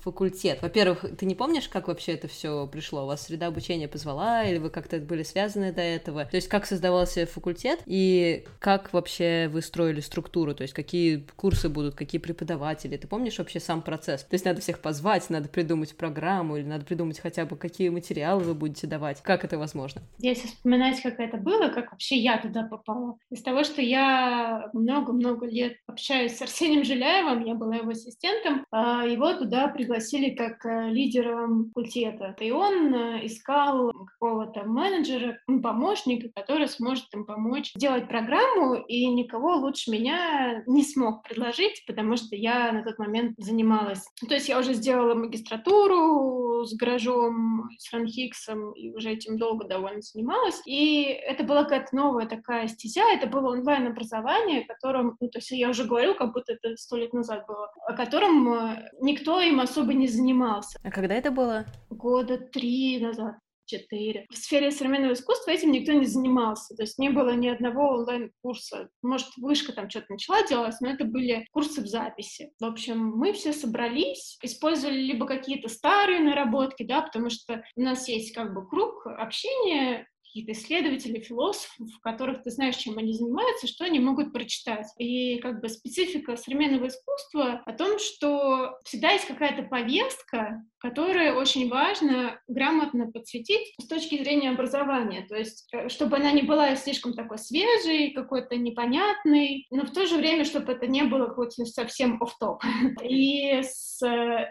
факультет? 0.05 0.59
Во-первых, 0.61 1.03
ты 1.17 1.25
не 1.25 1.33
помнишь, 1.33 1.67
как 1.67 1.87
вообще 1.87 2.13
это 2.13 2.27
все 2.27 2.67
пришло? 2.67 3.03
У 3.03 3.07
вас 3.07 3.23
среда 3.23 3.47
обучения 3.47 3.87
позвала, 3.87 4.43
или 4.43 4.59
вы 4.59 4.69
как-то 4.69 4.99
были 4.99 5.23
связаны 5.23 5.73
до 5.73 5.81
этого? 5.81 6.25
То 6.25 6.35
есть 6.35 6.47
как 6.47 6.67
создавался 6.67 7.25
факультет, 7.25 7.79
и 7.87 8.45
как 8.59 8.93
вообще 8.93 9.49
вы 9.51 9.61
строили 9.63 9.99
структуру? 10.01 10.53
То 10.53 10.61
есть 10.61 10.75
какие 10.75 11.25
курсы 11.35 11.69
будут, 11.69 11.95
какие 11.95 12.21
преподаватели? 12.21 12.95
Ты 12.97 13.07
помнишь 13.07 13.39
вообще 13.39 13.59
сам 13.59 13.81
процесс? 13.81 14.23
То 14.23 14.35
есть 14.35 14.45
надо 14.45 14.61
всех 14.61 14.79
позвать, 14.79 15.29
надо 15.31 15.49
придумать 15.49 15.97
программу, 15.97 16.57
или 16.57 16.65
надо 16.65 16.85
придумать 16.85 17.19
хотя 17.19 17.45
бы, 17.45 17.57
какие 17.57 17.89
материалы 17.89 18.43
вы 18.43 18.53
будете 18.53 18.85
давать? 18.85 19.21
Как 19.23 19.43
это 19.43 19.57
возможно? 19.57 20.03
Если 20.19 20.47
вспоминать, 20.47 21.01
как 21.01 21.19
это 21.19 21.37
было, 21.37 21.69
как 21.69 21.91
вообще 21.91 22.17
я 22.17 22.37
туда 22.37 22.63
попала. 22.63 23.17
Из 23.31 23.41
того, 23.41 23.63
что 23.63 23.81
я 23.81 24.69
много-много 24.73 25.47
лет 25.47 25.77
общаюсь 25.87 26.37
с 26.37 26.41
Арсением 26.43 26.83
Жиляевым, 26.83 27.43
я 27.43 27.55
была 27.55 27.77
его 27.77 27.89
ассистентом, 27.89 28.65
а 28.71 29.03
его 29.03 29.33
туда 29.33 29.67
пригласили 29.67 29.94
пригласили 29.95 30.35
как 30.35 30.65
э, 30.65 30.89
лидера 30.89 31.47
факультета. 31.47 32.35
И 32.39 32.51
он 32.51 32.93
э, 32.93 33.25
искал 33.25 33.91
какого-то 33.91 34.63
менеджера, 34.65 35.39
помощника, 35.63 36.29
который 36.35 36.67
сможет 36.67 37.05
им 37.13 37.25
помочь 37.25 37.71
делать 37.75 38.07
программу, 38.09 38.75
и 38.75 39.07
никого 39.07 39.55
лучше 39.55 39.91
меня 39.91 40.63
не 40.67 40.83
смог 40.83 41.23
предложить, 41.23 41.83
потому 41.87 42.17
что 42.17 42.35
я 42.35 42.71
на 42.71 42.83
тот 42.83 42.99
момент 42.99 43.35
занималась. 43.37 44.05
То 44.27 44.35
есть 44.35 44.49
я 44.49 44.59
уже 44.59 44.73
сделала 44.73 45.15
магистратуру 45.15 46.65
с 46.65 46.75
гаражом, 46.75 47.69
с 47.77 47.93
Ранхиксом, 47.93 48.73
и 48.73 48.91
уже 48.91 49.11
этим 49.11 49.37
долго 49.37 49.65
довольно 49.65 50.01
занималась. 50.01 50.61
И 50.65 51.03
это 51.03 51.43
была 51.43 51.63
какая-то 51.63 51.95
новая 51.95 52.25
такая 52.25 52.67
стезя, 52.67 53.03
это 53.13 53.27
было 53.27 53.51
онлайн-образование, 53.51 54.65
которым, 54.65 55.15
ну, 55.19 55.29
то 55.29 55.39
есть 55.39 55.51
я 55.51 55.69
уже 55.69 55.85
говорю, 55.85 56.15
как 56.15 56.33
будто 56.33 56.53
это 56.53 56.75
сто 56.75 56.97
лет 56.97 57.13
назад 57.13 57.45
было, 57.47 57.71
о 57.87 57.93
котором 57.93 58.53
э, 58.53 58.89
никто 58.99 59.39
им 59.39 59.59
особо 59.59 59.84
особо 59.85 59.93
не 59.93 60.07
занимался. 60.07 60.79
А 60.83 60.91
когда 60.91 61.15
это 61.15 61.31
было? 61.31 61.65
Года 61.89 62.37
три 62.37 62.99
назад 62.99 63.35
четыре. 63.67 64.27
В 64.29 64.37
сфере 64.37 64.69
современного 64.69 65.13
искусства 65.13 65.49
этим 65.49 65.71
никто 65.71 65.91
не 65.91 66.05
занимался. 66.05 66.75
То 66.75 66.83
есть 66.83 66.99
не 66.99 67.09
было 67.09 67.31
ни 67.35 67.47
одного 67.47 67.95
онлайн-курса. 67.95 68.89
Может, 69.01 69.27
вышка 69.37 69.73
там 69.73 69.89
что-то 69.89 70.05
начала 70.09 70.45
делать, 70.47 70.75
но 70.81 70.89
это 70.89 71.03
были 71.03 71.47
курсы 71.51 71.81
в 71.81 71.87
записи. 71.87 72.51
В 72.59 72.65
общем, 72.65 72.99
мы 72.99 73.33
все 73.33 73.53
собрались, 73.53 74.37
использовали 74.43 74.99
либо 74.99 75.25
какие-то 75.25 75.67
старые 75.67 76.19
наработки, 76.19 76.83
да, 76.83 77.01
потому 77.01 77.31
что 77.31 77.63
у 77.75 77.81
нас 77.81 78.07
есть 78.07 78.35
как 78.35 78.53
бы 78.53 78.67
круг 78.67 79.07
общения 79.07 80.07
какие-то 80.35 80.51
исследователи, 80.51 81.21
философы, 81.21 81.85
в 81.85 82.01
которых 82.01 82.43
ты 82.43 82.51
знаешь, 82.51 82.75
чем 82.75 82.97
они 82.97 83.13
занимаются, 83.13 83.67
что 83.67 83.85
они 83.85 83.99
могут 84.01 84.33
прочитать. 84.33 84.87
И 84.97 85.39
как 85.39 85.61
бы 85.61 85.69
специфика 85.69 86.35
современного 86.35 86.87
искусства 86.87 87.61
о 87.65 87.71
том, 87.71 87.99
что 87.99 88.77
всегда 88.83 89.11
есть 89.11 89.27
какая-то 89.27 89.63
повестка, 89.63 90.61
которые 90.85 91.33
очень 91.33 91.67
важно 91.67 92.39
грамотно 92.47 93.11
подсветить 93.11 93.73
с 93.81 93.87
точки 93.87 94.21
зрения 94.21 94.51
образования, 94.51 95.25
то 95.27 95.35
есть 95.35 95.67
э, 95.73 95.89
чтобы 95.89 96.17
она 96.17 96.31
не 96.31 96.43
была 96.43 96.75
слишком 96.75 97.13
такой 97.13 97.39
свежей, 97.39 98.11
какой-то 98.11 98.55
непонятной, 98.55 99.65
но 99.71 99.85
в 99.85 99.91
то 99.91 100.05
же 100.05 100.17
время, 100.17 100.45
чтобы 100.45 100.73
это 100.73 100.85
не 100.85 101.01
было 101.01 101.25
какой-то 101.25 101.65
совсем 101.65 102.21
оф-топ. 102.21 102.61
И 103.03 103.61
с 103.63 103.99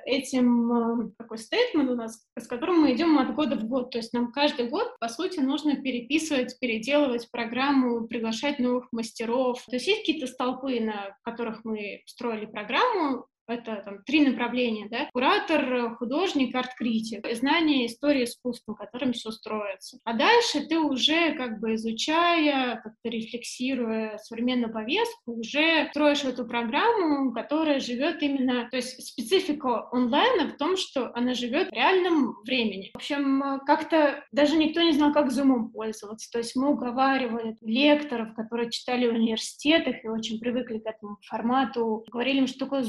этим 0.06 0.72
э, 0.72 1.10
такой 1.18 1.38
стейтмент 1.38 1.90
у 1.90 1.94
нас, 1.94 2.26
с 2.36 2.48
которым 2.48 2.80
мы 2.80 2.94
идем 2.94 3.16
от 3.18 3.32
года 3.32 3.54
в 3.54 3.64
год, 3.68 3.92
то 3.92 3.98
есть 3.98 4.12
нам 4.12 4.32
каждый 4.32 4.68
год, 4.68 4.88
по 4.98 5.08
сути, 5.08 5.38
нужно 5.38 5.76
переписывать, 5.76 6.58
переделывать 6.58 7.30
программу, 7.30 8.08
приглашать 8.08 8.58
новых 8.58 8.88
мастеров. 8.90 9.64
То 9.66 9.76
есть 9.76 9.86
есть 9.86 10.00
какие-то 10.00 10.26
столпы, 10.26 10.80
на 10.80 11.16
которых 11.22 11.64
мы 11.64 12.02
строили 12.06 12.46
программу, 12.46 13.26
это 13.46 13.82
там 13.84 14.02
три 14.04 14.26
направления, 14.26 14.88
да, 14.90 15.08
куратор, 15.12 15.96
художник, 15.96 16.54
арт-критик, 16.54 17.26
знание 17.34 17.86
истории 17.86 18.24
искусства, 18.24 18.72
на 18.72 18.86
котором 18.86 19.12
все 19.12 19.30
строится. 19.30 19.98
А 20.04 20.14
дальше 20.14 20.66
ты 20.66 20.78
уже 20.78 21.34
как 21.34 21.60
бы 21.60 21.74
изучая, 21.74 22.76
как-то 22.76 23.08
рефлексируя 23.08 24.18
современную 24.18 24.72
повестку, 24.72 25.38
уже 25.38 25.88
строишь 25.90 26.24
эту 26.24 26.46
программу, 26.46 27.32
которая 27.32 27.80
живет 27.80 28.22
именно, 28.22 28.68
то 28.70 28.76
есть 28.76 29.04
специфика 29.06 29.88
онлайна 29.92 30.52
в 30.52 30.56
том, 30.56 30.76
что 30.76 31.10
она 31.14 31.34
живет 31.34 31.68
в 31.68 31.72
реальном 31.72 32.36
времени. 32.44 32.90
В 32.94 32.96
общем, 32.96 33.60
как-то 33.66 34.24
даже 34.32 34.56
никто 34.56 34.80
не 34.80 34.92
знал, 34.92 35.12
как 35.12 35.30
Zoom 35.30 35.70
пользоваться, 35.72 36.30
то 36.30 36.38
есть 36.38 36.56
мы 36.56 36.70
уговаривали 36.70 37.56
лекторов, 37.60 38.34
которые 38.34 38.70
читали 38.70 39.08
в 39.08 39.14
университетах 39.14 40.04
и 40.04 40.08
очень 40.08 40.38
привыкли 40.40 40.78
к 40.78 40.86
этому 40.86 41.18
формату, 41.26 42.04
говорили 42.10 42.38
им, 42.38 42.46
что 42.46 42.60
такое 42.60 42.82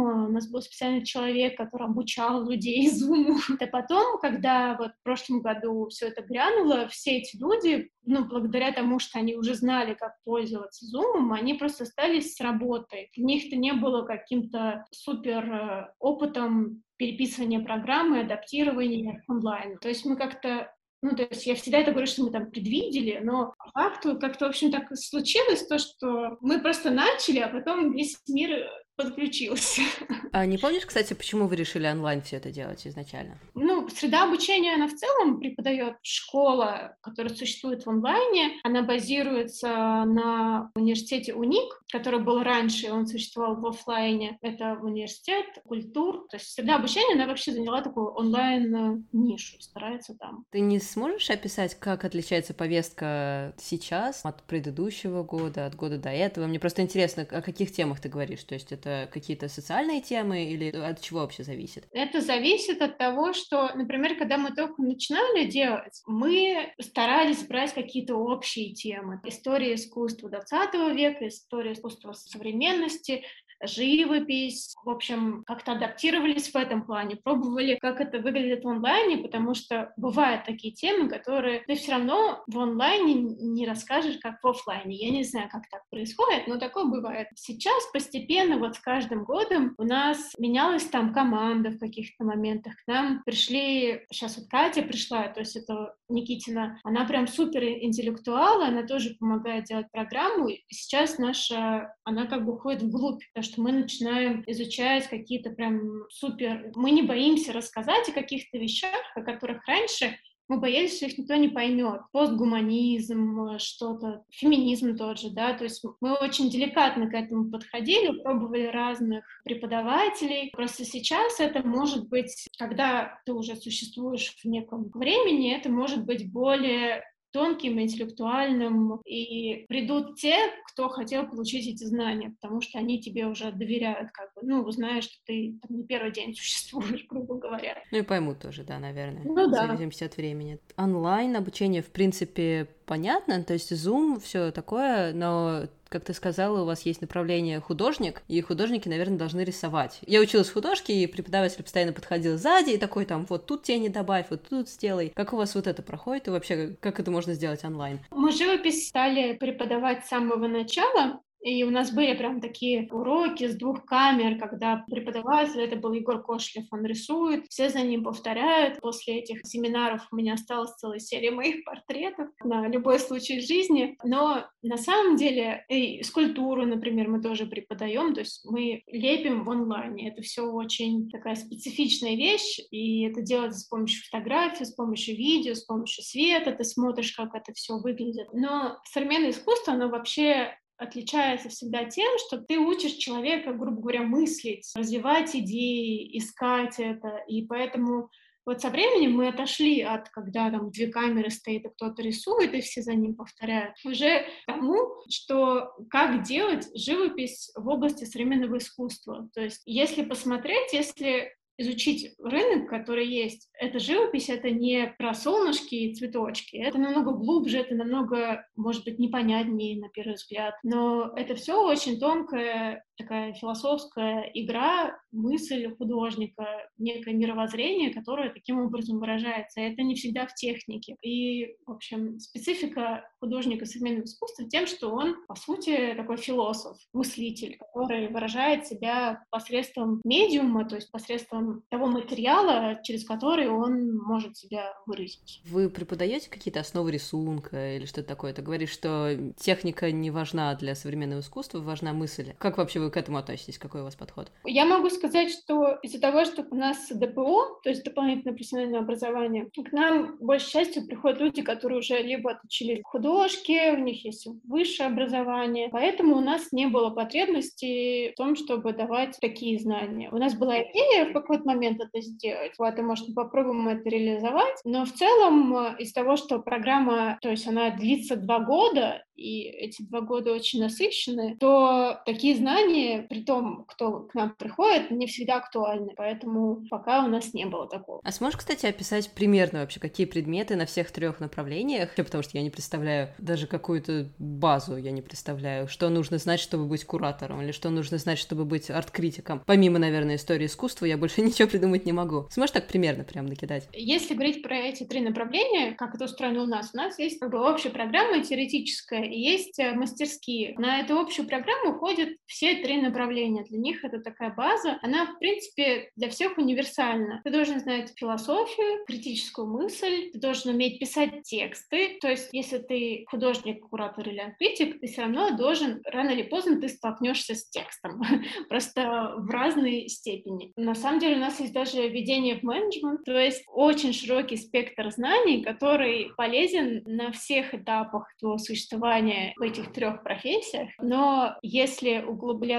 Zoom, 0.00 0.26
у 0.26 0.32
нас 0.32 0.48
был 0.48 0.62
специальный 0.62 1.04
человек, 1.04 1.56
который 1.56 1.86
обучал 1.86 2.48
людей 2.48 2.88
Zoom. 2.90 3.36
А 3.58 3.66
потом, 3.66 4.18
когда 4.20 4.76
вот 4.78 4.92
в 4.92 5.02
прошлом 5.02 5.42
году 5.42 5.88
все 5.88 6.08
это 6.08 6.22
грянуло, 6.22 6.88
все 6.88 7.18
эти 7.18 7.36
люди, 7.36 7.90
ну, 8.04 8.24
благодаря 8.24 8.72
тому, 8.72 8.98
что 8.98 9.18
они 9.18 9.36
уже 9.36 9.54
знали, 9.54 9.94
как 9.94 10.14
пользоваться 10.24 10.86
Zoom, 10.86 11.32
они 11.34 11.54
просто 11.54 11.84
остались 11.84 12.34
с 12.34 12.40
работой. 12.40 13.10
Для 13.16 13.24
них 13.24 13.46
это 13.46 13.56
не 13.56 13.72
было 13.72 14.04
каким-то 14.04 14.86
супер 14.90 15.52
э, 15.52 15.94
опытом 15.98 16.82
переписывания 16.96 17.60
программы, 17.60 18.20
адаптирования 18.20 19.22
онлайн. 19.28 19.78
То 19.78 19.88
есть 19.88 20.04
мы 20.04 20.16
как-то 20.16 20.70
ну, 21.02 21.16
то 21.16 21.22
есть 21.22 21.46
я 21.46 21.54
всегда 21.54 21.78
это 21.78 21.92
говорю, 21.92 22.06
что 22.06 22.24
мы 22.24 22.30
там 22.30 22.50
предвидели, 22.50 23.20
но 23.22 23.54
по 23.58 23.70
факту 23.70 24.18
как-то, 24.18 24.46
в 24.46 24.48
общем, 24.50 24.70
так 24.70 24.94
случилось 24.94 25.66
то, 25.66 25.78
что 25.78 26.36
мы 26.42 26.60
просто 26.60 26.90
начали, 26.90 27.38
а 27.38 27.48
потом 27.48 27.92
весь 27.92 28.18
мир 28.28 28.68
подключился. 29.00 29.82
А 30.32 30.46
не 30.46 30.58
помнишь, 30.58 30.86
кстати, 30.86 31.12
почему 31.12 31.48
вы 31.48 31.56
решили 31.56 31.88
онлайн 31.88 32.22
все 32.22 32.36
это 32.36 32.52
делать 32.52 32.86
изначально? 32.86 33.36
Ну, 33.54 33.88
среда 33.88 34.24
обучения, 34.24 34.74
она 34.74 34.86
в 34.86 34.94
целом 34.94 35.40
преподает 35.40 35.96
школа, 36.02 36.96
которая 37.00 37.34
существует 37.34 37.84
в 37.84 37.90
онлайне. 37.90 38.52
Она 38.62 38.82
базируется 38.82 39.68
на 40.06 40.70
университете 40.76 41.34
УНИК, 41.34 41.82
который 41.92 42.20
был 42.20 42.44
раньше, 42.44 42.92
он 42.92 43.08
существовал 43.08 43.56
в 43.56 43.66
офлайне. 43.66 44.38
Это 44.40 44.78
университет 44.80 45.46
культур. 45.64 46.26
То 46.30 46.36
есть 46.36 46.50
среда 46.50 46.76
обучения, 46.76 47.14
она 47.14 47.26
вообще 47.26 47.52
заняла 47.52 47.82
такую 47.82 48.12
онлайн-нишу, 48.12 49.60
старается 49.60 50.14
там. 50.14 50.44
Ты 50.50 50.60
не 50.60 50.78
сможешь 50.78 51.28
описать, 51.30 51.74
как 51.74 52.04
отличается 52.04 52.54
повестка 52.54 53.54
сейчас 53.58 54.24
от 54.24 54.42
предыдущего 54.44 55.24
года, 55.24 55.66
от 55.66 55.74
года 55.74 55.98
до 55.98 56.10
этого? 56.10 56.46
Мне 56.46 56.60
просто 56.60 56.82
интересно, 56.82 57.26
о 57.28 57.42
каких 57.42 57.72
темах 57.72 58.00
ты 58.00 58.08
говоришь. 58.08 58.44
То 58.44 58.54
есть 58.54 58.70
это 58.70 58.89
это 58.90 59.10
какие-то 59.10 59.48
социальные 59.48 60.00
темы 60.00 60.44
или 60.44 60.70
от 60.70 61.00
чего 61.00 61.20
вообще 61.20 61.44
зависит? 61.44 61.86
Это 61.92 62.20
зависит 62.20 62.82
от 62.82 62.98
того, 62.98 63.32
что, 63.32 63.70
например, 63.74 64.16
когда 64.16 64.36
мы 64.36 64.50
только 64.52 64.82
начинали 64.82 65.44
делать, 65.44 66.02
мы 66.06 66.72
старались 66.80 67.46
брать 67.46 67.72
какие-то 67.72 68.16
общие 68.16 68.74
темы. 68.74 69.20
История 69.24 69.74
искусства 69.74 70.30
20 70.30 70.96
века, 70.96 71.28
история 71.28 71.72
искусства 71.72 72.12
современности, 72.12 73.22
живопись, 73.62 74.74
в 74.84 74.90
общем, 74.90 75.44
как-то 75.46 75.72
адаптировались 75.72 76.50
в 76.50 76.56
этом 76.56 76.82
плане, 76.82 77.16
пробовали, 77.16 77.76
как 77.80 78.00
это 78.00 78.18
выглядит 78.18 78.64
в 78.64 78.68
онлайне, 78.68 79.18
потому 79.18 79.54
что 79.54 79.92
бывают 79.96 80.44
такие 80.44 80.72
темы, 80.72 81.08
которые 81.08 81.60
ты 81.66 81.74
все 81.74 81.92
равно 81.92 82.42
в 82.46 82.58
онлайне 82.58 83.14
не 83.14 83.66
расскажешь, 83.66 84.18
как 84.18 84.42
в 84.42 84.46
офлайне. 84.46 84.96
Я 84.96 85.10
не 85.10 85.24
знаю, 85.24 85.48
как 85.50 85.68
так 85.70 85.82
происходит, 85.90 86.46
но 86.46 86.58
такое 86.58 86.84
бывает. 86.84 87.28
Сейчас 87.36 87.86
постепенно, 87.92 88.58
вот 88.58 88.76
с 88.76 88.80
каждым 88.80 89.24
годом 89.24 89.74
у 89.78 89.84
нас 89.84 90.34
менялась 90.38 90.84
там 90.84 91.12
команда 91.12 91.70
в 91.70 91.78
каких-то 91.78 92.24
моментах. 92.24 92.74
К 92.84 92.86
нам 92.86 93.22
пришли, 93.24 94.06
сейчас 94.10 94.36
вот 94.36 94.48
Катя 94.48 94.82
пришла, 94.82 95.28
то 95.28 95.40
есть 95.40 95.56
это 95.56 95.94
Никитина, 96.10 96.78
она 96.84 97.04
прям 97.04 97.26
супер 97.26 97.64
интеллектуал, 97.64 98.62
она 98.62 98.86
тоже 98.86 99.16
помогает 99.18 99.64
делать 99.64 99.86
программу. 99.92 100.48
И 100.48 100.62
сейчас 100.70 101.18
наша, 101.18 101.94
она 102.04 102.26
как 102.26 102.44
бы 102.44 102.54
уходит 102.54 102.82
вглубь, 102.82 103.22
потому 103.32 103.44
что 103.44 103.62
мы 103.62 103.72
начинаем 103.72 104.42
изучать 104.46 105.08
какие-то 105.08 105.50
прям 105.50 105.80
супер... 106.10 106.72
Мы 106.74 106.90
не 106.90 107.02
боимся 107.02 107.52
рассказать 107.52 108.08
о 108.08 108.12
каких-то 108.12 108.58
вещах, 108.58 109.00
о 109.14 109.22
которых 109.22 109.66
раньше 109.66 110.16
мы 110.50 110.58
боялись, 110.58 110.96
что 110.96 111.06
их 111.06 111.16
никто 111.16 111.36
не 111.36 111.48
поймет. 111.48 112.00
Постгуманизм, 112.10 113.56
что-то, 113.58 114.24
феминизм 114.30 114.96
тот 114.96 115.20
же, 115.20 115.30
да, 115.30 115.54
то 115.54 115.62
есть 115.62 115.80
мы 116.00 116.14
очень 116.14 116.50
деликатно 116.50 117.08
к 117.08 117.14
этому 117.14 117.52
подходили, 117.52 118.20
пробовали 118.20 118.66
разных 118.66 119.24
преподавателей. 119.44 120.50
Просто 120.50 120.84
сейчас 120.84 121.38
это 121.38 121.64
может 121.64 122.08
быть, 122.08 122.48
когда 122.58 123.20
ты 123.24 123.32
уже 123.32 123.54
существуешь 123.54 124.34
в 124.42 124.44
неком 124.44 124.90
времени, 124.92 125.54
это 125.54 125.70
может 125.70 126.04
быть 126.04 126.32
более 126.32 127.04
тонким, 127.32 127.80
интеллектуальным, 127.80 129.00
и 129.04 129.64
придут 129.68 130.16
те, 130.16 130.36
кто 130.66 130.88
хотел 130.88 131.26
получить 131.26 131.66
эти 131.66 131.84
знания, 131.84 132.34
потому 132.40 132.60
что 132.60 132.78
они 132.78 133.00
тебе 133.00 133.26
уже 133.26 133.52
доверяют, 133.52 134.10
как 134.12 134.32
бы, 134.34 134.42
ну, 134.42 134.68
знаешь, 134.70 135.04
что 135.04 135.16
ты 135.26 135.58
там, 135.62 135.76
не 135.76 135.84
первый 135.84 136.12
день 136.12 136.34
существуешь, 136.36 137.06
грубо 137.08 137.36
говоря. 137.36 137.76
Ну 137.90 137.98
и 137.98 138.02
поймут 138.02 138.40
тоже, 138.40 138.64
да, 138.64 138.78
наверное. 138.78 139.22
Ну 139.24 139.50
да. 139.50 139.64
В 139.64 139.66
зависимости 139.68 140.04
от 140.04 140.16
времени. 140.16 140.58
Онлайн 140.76 141.36
обучение, 141.36 141.82
в 141.82 141.90
принципе, 141.90 142.68
понятно, 142.86 143.42
то 143.44 143.52
есть 143.52 143.72
Zoom, 143.72 144.20
все 144.20 144.50
такое, 144.50 145.12
но 145.12 145.66
как 145.90 146.04
ты 146.04 146.14
сказала, 146.14 146.62
у 146.62 146.64
вас 146.64 146.82
есть 146.82 147.00
направление 147.00 147.60
художник, 147.60 148.22
и 148.28 148.40
художники, 148.40 148.88
наверное, 148.88 149.18
должны 149.18 149.40
рисовать. 149.40 149.98
Я 150.06 150.20
училась 150.20 150.48
в 150.48 150.52
художке, 150.52 150.94
и 150.94 151.06
преподаватель 151.08 151.62
постоянно 151.62 151.92
подходил 151.92 152.38
сзади 152.38 152.70
и 152.70 152.78
такой 152.78 153.04
там, 153.04 153.26
вот 153.28 153.46
тут 153.46 153.64
тени 153.64 153.88
добавь, 153.88 154.26
вот 154.30 154.48
тут 154.48 154.68
сделай. 154.68 155.12
Как 155.14 155.32
у 155.32 155.36
вас 155.36 155.54
вот 155.56 155.66
это 155.66 155.82
проходит, 155.82 156.28
и 156.28 156.30
вообще, 156.30 156.76
как 156.80 157.00
это 157.00 157.10
можно 157.10 157.34
сделать 157.34 157.64
онлайн? 157.64 157.98
Мы 158.12 158.30
живопись 158.30 158.88
стали 158.88 159.34
преподавать 159.34 160.06
с 160.06 160.08
самого 160.08 160.46
начала, 160.46 161.20
и 161.40 161.64
у 161.64 161.70
нас 161.70 161.90
были 161.90 162.14
прям 162.14 162.40
такие 162.40 162.86
уроки 162.90 163.48
с 163.48 163.56
двух 163.56 163.84
камер, 163.84 164.38
когда 164.38 164.84
преподаватель, 164.90 165.60
это 165.60 165.76
был 165.76 165.92
Егор 165.92 166.22
Кошлев, 166.22 166.66
он 166.70 166.84
рисует, 166.84 167.46
все 167.48 167.70
за 167.70 167.80
ним 167.80 168.04
повторяют. 168.04 168.80
После 168.80 169.20
этих 169.20 169.40
семинаров 169.44 170.06
у 170.12 170.16
меня 170.16 170.34
осталась 170.34 170.74
целая 170.74 170.98
серия 170.98 171.30
моих 171.30 171.64
портретов 171.64 172.28
на 172.44 172.68
любой 172.68 172.98
случай 172.98 173.40
жизни. 173.40 173.96
Но 174.04 174.44
на 174.62 174.76
самом 174.76 175.16
деле 175.16 175.64
и 175.68 176.02
скульптуру, 176.02 176.66
например, 176.66 177.08
мы 177.08 177.22
тоже 177.22 177.46
преподаем, 177.46 178.12
то 178.12 178.20
есть 178.20 178.44
мы 178.44 178.82
лепим 178.86 179.44
в 179.44 179.50
онлайне. 179.50 180.10
Это 180.10 180.22
все 180.22 180.42
очень 180.42 181.08
такая 181.08 181.36
специфичная 181.36 182.16
вещь, 182.16 182.60
и 182.70 183.04
это 183.04 183.22
делается 183.22 183.60
с 183.60 183.64
помощью 183.64 184.04
фотографий, 184.04 184.66
с 184.66 184.74
помощью 184.74 185.16
видео, 185.16 185.54
с 185.54 185.64
помощью 185.64 186.04
света, 186.04 186.52
ты 186.52 186.64
смотришь, 186.64 187.12
как 187.12 187.34
это 187.34 187.52
все 187.54 187.78
выглядит. 187.78 188.28
Но 188.32 188.78
современное 188.84 189.30
искусство, 189.30 189.72
оно 189.72 189.88
вообще 189.88 190.58
отличается 190.80 191.50
всегда 191.50 191.84
тем, 191.84 192.10
что 192.26 192.38
ты 192.38 192.58
учишь 192.58 192.92
человека, 192.92 193.52
грубо 193.52 193.82
говоря, 193.82 194.02
мыслить, 194.02 194.68
развивать 194.74 195.36
идеи, 195.36 196.16
искать 196.16 196.78
это, 196.78 197.18
и 197.28 197.44
поэтому 197.44 198.10
вот 198.46 198.62
со 198.62 198.70
временем 198.70 199.12
мы 199.12 199.28
отошли 199.28 199.82
от, 199.82 200.08
когда 200.08 200.50
там 200.50 200.70
две 200.70 200.88
камеры 200.88 201.30
стоит, 201.30 201.66
и 201.66 201.68
кто-то 201.68 202.02
рисует, 202.02 202.54
и 202.54 202.62
все 202.62 202.80
за 202.80 202.94
ним 202.94 203.14
повторяют, 203.14 203.76
уже 203.84 204.22
к 204.22 204.46
тому, 204.46 204.78
что 205.10 205.74
как 205.90 206.22
делать 206.22 206.66
живопись 206.74 207.52
в 207.54 207.68
области 207.68 208.04
современного 208.04 208.56
искусства. 208.56 209.28
То 209.34 209.42
есть 209.42 209.60
если 209.66 210.02
посмотреть, 210.02 210.72
если 210.72 211.30
изучить 211.60 212.14
рынок, 212.18 212.68
который 212.68 213.06
есть. 213.06 213.50
Это 213.58 213.78
живопись, 213.78 214.30
это 214.30 214.50
не 214.50 214.94
про 214.98 215.14
солнышки 215.14 215.74
и 215.74 215.94
цветочки. 215.94 216.56
Это 216.56 216.78
намного 216.78 217.12
глубже, 217.12 217.58
это 217.58 217.74
намного, 217.74 218.46
может 218.56 218.84
быть, 218.84 218.98
непонятнее 218.98 219.78
на 219.80 219.88
первый 219.90 220.14
взгляд. 220.14 220.54
Но 220.62 221.12
это 221.16 221.34
все 221.34 221.62
очень 221.62 222.00
тонкая 222.00 222.84
такая 223.00 223.32
философская 223.32 224.30
игра, 224.34 224.98
мысль 225.12 225.74
художника, 225.76 226.46
некое 226.78 227.14
мировоззрение, 227.14 227.92
которое 227.92 228.30
таким 228.30 228.60
образом 228.60 228.98
выражается. 228.98 229.60
И 229.60 229.64
это 229.64 229.82
не 229.82 229.94
всегда 229.94 230.26
в 230.26 230.34
технике. 230.34 230.96
И, 231.02 231.56
в 231.66 231.72
общем, 231.72 232.18
специфика 232.18 233.08
художника 233.20 233.66
современного 233.66 234.04
искусства 234.04 234.48
тем, 234.48 234.66
что 234.66 234.90
он, 234.90 235.16
по 235.26 235.34
сути, 235.34 235.94
такой 235.96 236.16
философ, 236.16 236.76
мыслитель, 236.92 237.58
который 237.58 238.08
выражает 238.08 238.66
себя 238.66 239.24
посредством 239.30 240.00
медиума, 240.04 240.64
то 240.64 240.76
есть 240.76 240.90
посредством 240.90 241.62
того 241.70 241.86
материала, 241.86 242.80
через 242.82 243.04
который 243.04 243.48
он 243.48 243.96
может 243.96 244.36
себя 244.36 244.72
выразить. 244.86 245.42
Вы 245.44 245.68
преподаете 245.70 246.30
какие-то 246.30 246.60
основы 246.60 246.92
рисунка 246.92 247.76
или 247.76 247.86
что-то 247.86 248.08
такое? 248.08 248.32
Ты 248.32 248.42
говоришь, 248.42 248.70
что 248.70 249.32
техника 249.36 249.90
не 249.90 250.10
важна 250.10 250.54
для 250.54 250.74
современного 250.74 251.20
искусства, 251.20 251.60
важна 251.60 251.92
мысль. 251.92 252.34
Как 252.38 252.58
вообще 252.58 252.80
вы 252.80 252.89
к 252.90 252.96
этому 252.96 253.18
относитесь? 253.18 253.58
Какой 253.58 253.80
у 253.80 253.84
вас 253.84 253.94
подход? 253.94 254.30
Я 254.44 254.64
могу 254.64 254.90
сказать, 254.90 255.30
что 255.30 255.78
из-за 255.82 256.00
того, 256.00 256.24
что 256.24 256.44
у 256.50 256.54
нас 256.54 256.88
ДПО, 256.90 257.60
то 257.62 257.70
есть 257.70 257.84
дополнительное 257.84 258.34
профессиональное 258.34 258.80
образование, 258.80 259.46
к 259.46 259.72
нам 259.72 260.16
большей 260.20 260.50
частью 260.50 260.86
приходят 260.86 261.20
люди, 261.20 261.42
которые 261.42 261.78
уже 261.78 262.02
либо 262.02 262.32
отучились 262.32 262.80
художки, 262.84 263.70
у 263.72 263.78
них 263.78 264.04
есть 264.04 264.26
высшее 264.44 264.88
образование, 264.88 265.68
поэтому 265.70 266.16
у 266.16 266.20
нас 266.20 266.52
не 266.52 266.66
было 266.66 266.90
потребности 266.90 268.12
в 268.12 268.16
том, 268.16 268.36
чтобы 268.36 268.72
давать 268.72 269.18
такие 269.20 269.58
знания. 269.58 270.08
У 270.10 270.16
нас 270.16 270.34
была 270.34 270.60
идея 270.62 271.06
в 271.06 271.12
какой-то 271.12 271.44
момент 271.44 271.80
это 271.80 272.00
сделать, 272.00 272.52
вот, 272.58 272.78
и, 272.78 272.82
может, 272.82 273.14
попробуем 273.14 273.68
это 273.68 273.88
реализовать, 273.88 274.58
но 274.64 274.84
в 274.84 274.92
целом 274.92 275.56
э, 275.56 275.76
из 275.78 275.92
того, 275.92 276.16
что 276.16 276.38
программа, 276.38 277.18
то 277.22 277.30
есть 277.30 277.46
она 277.46 277.70
длится 277.70 278.16
два 278.16 278.40
года, 278.40 279.02
и 279.20 279.42
эти 279.42 279.82
два 279.82 280.00
года 280.00 280.32
очень 280.32 280.60
насыщены, 280.60 281.36
то 281.38 282.00
такие 282.06 282.34
знания, 282.80 283.06
при 283.08 283.22
том, 283.22 283.64
кто 283.66 284.00
к 284.00 284.14
нам 284.14 284.34
приходит, 284.34 284.90
не 284.90 285.06
всегда 285.06 285.36
актуальны, 285.36 285.92
поэтому 285.96 286.62
пока 286.70 287.04
у 287.04 287.08
нас 287.08 287.34
не 287.34 287.46
было 287.46 287.68
такого. 287.68 288.00
А 288.02 288.12
сможешь, 288.12 288.38
кстати, 288.38 288.66
описать 288.66 289.12
примерно 289.12 289.60
вообще, 289.60 289.80
какие 289.80 290.06
предметы 290.06 290.56
на 290.56 290.66
всех 290.66 290.90
трех 290.90 291.20
направлениях? 291.20 291.94
Потому 291.94 292.22
что 292.22 292.36
я 292.36 292.42
не 292.42 292.50
представляю 292.50 293.10
даже 293.18 293.46
какую-то 293.46 294.10
базу, 294.18 294.76
я 294.76 294.90
не 294.90 295.02
представляю, 295.02 295.68
что 295.68 295.88
нужно 295.88 296.18
знать, 296.18 296.40
чтобы 296.40 296.64
быть 296.64 296.84
куратором, 296.84 297.42
или 297.42 297.52
что 297.52 297.70
нужно 297.70 297.98
знать, 297.98 298.18
чтобы 298.18 298.44
быть 298.44 298.70
арт-критиком. 298.70 299.42
Помимо, 299.46 299.78
наверное, 299.78 300.16
истории 300.16 300.46
искусства, 300.46 300.86
я 300.86 300.96
больше 300.96 301.20
ничего 301.22 301.48
придумать 301.48 301.86
не 301.86 301.92
могу. 301.92 302.28
Сможешь 302.30 302.52
так 302.52 302.66
примерно 302.66 303.04
прям 303.04 303.26
накидать? 303.26 303.68
Если 303.72 304.14
говорить 304.14 304.42
про 304.42 304.56
эти 304.56 304.84
три 304.84 305.00
направления, 305.00 305.72
как 305.72 305.94
это 305.94 306.04
устроено 306.04 306.42
у 306.42 306.46
нас, 306.46 306.70
у 306.72 306.76
нас 306.76 306.98
есть 306.98 307.18
как 307.18 307.30
бы 307.30 307.38
общая 307.40 307.70
программа 307.70 308.22
теоретическая, 308.22 309.04
и 309.04 309.18
есть 309.18 309.58
э, 309.58 309.72
мастерские. 309.72 310.54
На 310.58 310.80
эту 310.80 310.98
общую 310.98 311.26
программу 311.26 311.78
ходят 311.78 312.10
все 312.26 312.59
три 312.62 312.80
направления. 312.80 313.44
Для 313.44 313.58
них 313.58 313.84
это 313.84 314.00
такая 314.00 314.30
база. 314.30 314.78
Она, 314.82 315.06
в 315.06 315.18
принципе, 315.18 315.90
для 315.96 316.08
всех 316.08 316.38
универсальна. 316.38 317.20
Ты 317.24 317.30
должен 317.30 317.60
знать 317.60 317.92
философию, 317.96 318.84
критическую 318.86 319.46
мысль, 319.46 320.10
ты 320.12 320.18
должен 320.18 320.54
уметь 320.54 320.78
писать 320.78 321.22
тексты. 321.22 321.98
То 322.00 322.08
есть, 322.08 322.28
если 322.32 322.58
ты 322.58 323.04
художник, 323.08 323.68
куратор 323.68 324.08
или 324.08 324.34
критик, 324.38 324.80
ты 324.80 324.86
все 324.86 325.02
равно 325.02 325.36
должен, 325.36 325.82
рано 325.84 326.10
или 326.10 326.22
поздно 326.22 326.60
ты 326.60 326.68
столкнешься 326.68 327.34
с 327.34 327.48
текстом. 327.48 328.02
Просто 328.48 329.14
в 329.16 329.30
разной 329.30 329.88
степени. 329.88 330.52
На 330.56 330.74
самом 330.74 331.00
деле 331.00 331.16
у 331.16 331.20
нас 331.20 331.40
есть 331.40 331.52
даже 331.52 331.88
введение 331.88 332.38
в 332.38 332.42
менеджмент, 332.42 333.04
то 333.04 333.18
есть 333.18 333.42
очень 333.46 333.92
широкий 333.92 334.36
спектр 334.36 334.90
знаний, 334.90 335.42
который 335.42 336.12
полезен 336.16 336.82
на 336.86 337.12
всех 337.12 337.54
этапах 337.54 338.08
твоего 338.18 338.38
существования 338.38 339.32
в 339.36 339.42
этих 339.42 339.72
трех 339.72 340.02
профессиях, 340.02 340.70
но 340.80 341.36
если 341.42 342.02
углубляться 342.02 342.49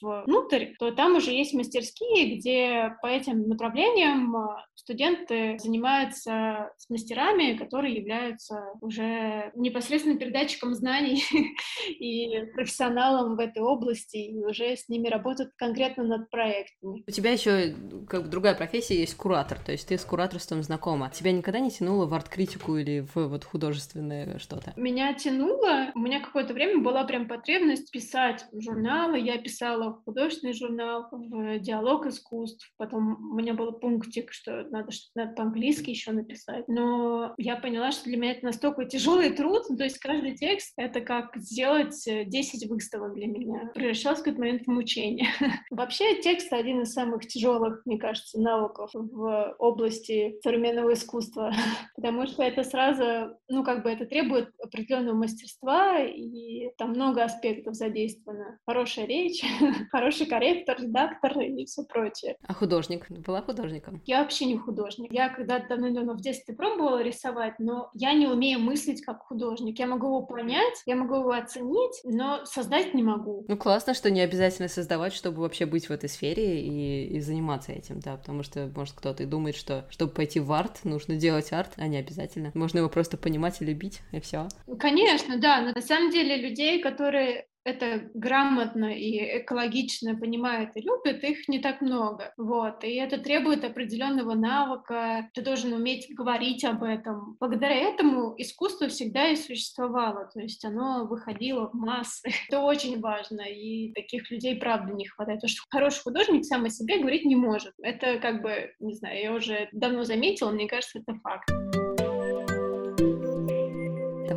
внутрь, 0.00 0.74
то 0.78 0.90
там 0.92 1.16
уже 1.16 1.30
есть 1.30 1.54
мастерские, 1.54 2.36
где 2.36 2.96
по 3.02 3.06
этим 3.06 3.48
направлениям 3.48 4.36
а, 4.36 4.64
студенты 4.74 5.58
занимаются 5.58 6.70
с 6.76 6.88
мастерами, 6.88 7.56
которые 7.56 7.94
являются 7.94 8.72
уже 8.80 9.50
непосредственно 9.54 10.18
передатчиком 10.18 10.74
знаний 10.74 11.22
и 11.98 12.44
профессионалом 12.54 13.36
в 13.36 13.40
этой 13.40 13.62
области, 13.62 14.16
и 14.16 14.44
уже 14.44 14.76
с 14.76 14.88
ними 14.88 15.08
работают 15.08 15.52
конкретно 15.56 16.04
над 16.04 16.30
проектами. 16.30 17.04
У 17.06 17.10
тебя 17.10 17.32
еще 17.32 17.74
как 18.08 18.24
бы 18.24 18.28
другая 18.28 18.54
профессия 18.54 18.98
есть 18.98 19.16
куратор, 19.16 19.58
то 19.58 19.72
есть 19.72 19.88
ты 19.88 19.98
с 19.98 20.04
кураторством 20.04 20.62
знакома. 20.62 21.10
Тебя 21.14 21.32
никогда 21.32 21.60
не 21.60 21.70
тянуло 21.70 22.06
в 22.06 22.14
арт-критику 22.14 22.76
или 22.76 23.00
в 23.14 23.28
вот 23.28 23.44
художественное 23.44 24.38
что-то? 24.38 24.72
Меня 24.76 25.14
тянуло, 25.14 25.90
у 25.94 25.98
меня 25.98 26.20
какое-то 26.20 26.54
время 26.54 26.82
была 26.82 27.04
прям 27.04 27.28
потребность 27.28 27.90
писать 27.90 28.46
журналы. 28.52 29.18
Я 29.18 29.37
писала 29.38 29.92
в 29.92 30.04
художественный 30.04 30.52
журнал, 30.52 31.08
в 31.10 31.58
диалог 31.58 32.06
искусств. 32.06 32.70
Потом 32.76 33.32
у 33.32 33.34
меня 33.34 33.54
был 33.54 33.72
пунктик, 33.72 34.32
что 34.32 34.64
надо 34.70 34.90
что-то 34.92 35.28
по-английски 35.28 35.90
еще 35.90 36.12
написать. 36.12 36.66
Но 36.68 37.34
я 37.38 37.56
поняла, 37.56 37.92
что 37.92 38.04
для 38.04 38.16
меня 38.16 38.32
это 38.32 38.46
настолько 38.46 38.84
тяжелый 38.84 39.30
труд. 39.30 39.64
То 39.76 39.84
есть 39.84 39.98
каждый 39.98 40.36
текст— 40.36 40.72
это 40.76 41.00
как 41.00 41.36
сделать 41.36 42.04
10 42.04 42.64
э, 42.64 42.68
выставок 42.68 43.14
для 43.14 43.26
меня. 43.26 43.70
Превращался 43.74 44.22
в 44.22 44.24
какой-то 44.24 44.40
момент 44.40 44.62
в 44.62 44.70
мучение. 44.70 45.28
Вообще 45.70 46.20
текст— 46.20 46.52
один 46.52 46.82
из 46.82 46.92
самых 46.92 47.26
тяжелых, 47.26 47.82
мне 47.84 47.98
кажется, 47.98 48.40
навыков 48.40 48.90
в 48.94 49.54
области 49.58 50.38
современного 50.42 50.94
искусства. 50.94 51.52
Потому 51.96 52.26
что 52.26 52.42
это 52.42 52.62
сразу, 52.62 53.36
ну 53.48 53.64
как 53.64 53.82
бы 53.82 53.90
это 53.90 54.06
требует 54.06 54.50
определенного 54.62 55.16
мастерства, 55.16 56.00
и 56.02 56.70
там 56.76 56.90
много 56.90 57.24
аспектов 57.24 57.74
задействовано. 57.74 58.58
Хорошая 58.66 59.06
речь, 59.06 59.27
хороший 59.90 60.26
корректор, 60.26 60.80
редактор 60.80 61.38
и 61.40 61.64
все 61.66 61.84
прочее. 61.84 62.36
А 62.46 62.54
художник? 62.54 63.10
Была 63.10 63.42
художником? 63.42 64.02
Я 64.06 64.22
вообще 64.22 64.46
не 64.46 64.56
художник. 64.56 65.12
Я 65.12 65.28
когда-то 65.28 65.76
давно 65.76 66.14
в 66.14 66.20
детстве 66.20 66.54
пробовала 66.54 67.02
рисовать, 67.02 67.58
но 67.58 67.90
я 67.94 68.12
не 68.12 68.26
умею 68.26 68.60
мыслить 68.60 69.02
как 69.02 69.22
художник. 69.22 69.78
Я 69.78 69.86
могу 69.86 70.06
его 70.06 70.22
понять, 70.22 70.82
я 70.86 70.96
могу 70.96 71.16
его 71.16 71.32
оценить, 71.32 72.00
но 72.04 72.44
создать 72.44 72.94
не 72.94 73.02
могу. 73.02 73.44
Ну, 73.48 73.56
классно, 73.56 73.94
что 73.94 74.10
не 74.10 74.20
обязательно 74.20 74.68
создавать, 74.68 75.12
чтобы 75.12 75.42
вообще 75.42 75.66
быть 75.66 75.88
в 75.88 75.92
этой 75.92 76.08
сфере 76.08 76.60
и, 76.60 77.16
и 77.16 77.20
заниматься 77.20 77.72
этим, 77.72 78.00
да, 78.00 78.16
потому 78.16 78.42
что, 78.42 78.70
может, 78.74 78.94
кто-то 78.94 79.22
и 79.22 79.26
думает, 79.26 79.56
что 79.56 79.86
чтобы 79.90 80.12
пойти 80.12 80.40
в 80.40 80.52
арт, 80.52 80.84
нужно 80.84 81.16
делать 81.16 81.52
арт, 81.52 81.72
а 81.76 81.86
не 81.86 81.98
обязательно. 81.98 82.50
Можно 82.54 82.78
его 82.78 82.88
просто 82.88 83.16
понимать 83.16 83.60
и 83.60 83.64
любить, 83.64 84.00
и 84.12 84.20
все. 84.20 84.48
Конечно, 84.78 85.38
да, 85.38 85.72
на 85.74 85.80
самом 85.82 86.10
деле 86.10 86.36
людей, 86.36 86.80
которые 86.80 87.47
это 87.64 88.10
грамотно 88.14 88.94
и 88.94 89.38
экологично 89.40 90.16
понимают 90.16 90.70
и 90.74 90.80
любят, 90.80 91.22
их 91.22 91.48
не 91.48 91.58
так 91.58 91.80
много. 91.80 92.32
Вот. 92.36 92.84
И 92.84 92.94
это 92.94 93.18
требует 93.18 93.64
определенного 93.64 94.34
навыка. 94.34 95.28
Ты 95.34 95.42
должен 95.42 95.72
уметь 95.72 96.06
говорить 96.14 96.64
об 96.64 96.82
этом. 96.82 97.36
Благодаря 97.40 97.76
этому 97.76 98.34
искусство 98.38 98.88
всегда 98.88 99.28
и 99.28 99.36
существовало. 99.36 100.30
То 100.32 100.40
есть 100.40 100.64
оно 100.64 101.06
выходило 101.06 101.68
в 101.68 101.74
массы. 101.74 102.30
Это 102.48 102.60
очень 102.60 103.00
важно. 103.00 103.42
И 103.42 103.92
таких 103.92 104.30
людей, 104.30 104.56
правда, 104.56 104.92
не 104.92 105.06
хватает. 105.06 105.40
Потому 105.40 105.50
что 105.50 105.62
хороший 105.70 106.02
художник 106.02 106.44
сам 106.44 106.64
о 106.64 106.70
себе 106.70 106.98
говорить 106.98 107.24
не 107.24 107.36
может. 107.36 107.74
Это 107.82 108.18
как 108.18 108.42
бы, 108.42 108.74
не 108.80 108.94
знаю, 108.94 109.20
я 109.20 109.32
уже 109.32 109.68
давно 109.72 110.04
заметила, 110.04 110.50
мне 110.50 110.68
кажется, 110.68 110.98
это 110.98 111.14
факт. 111.20 111.50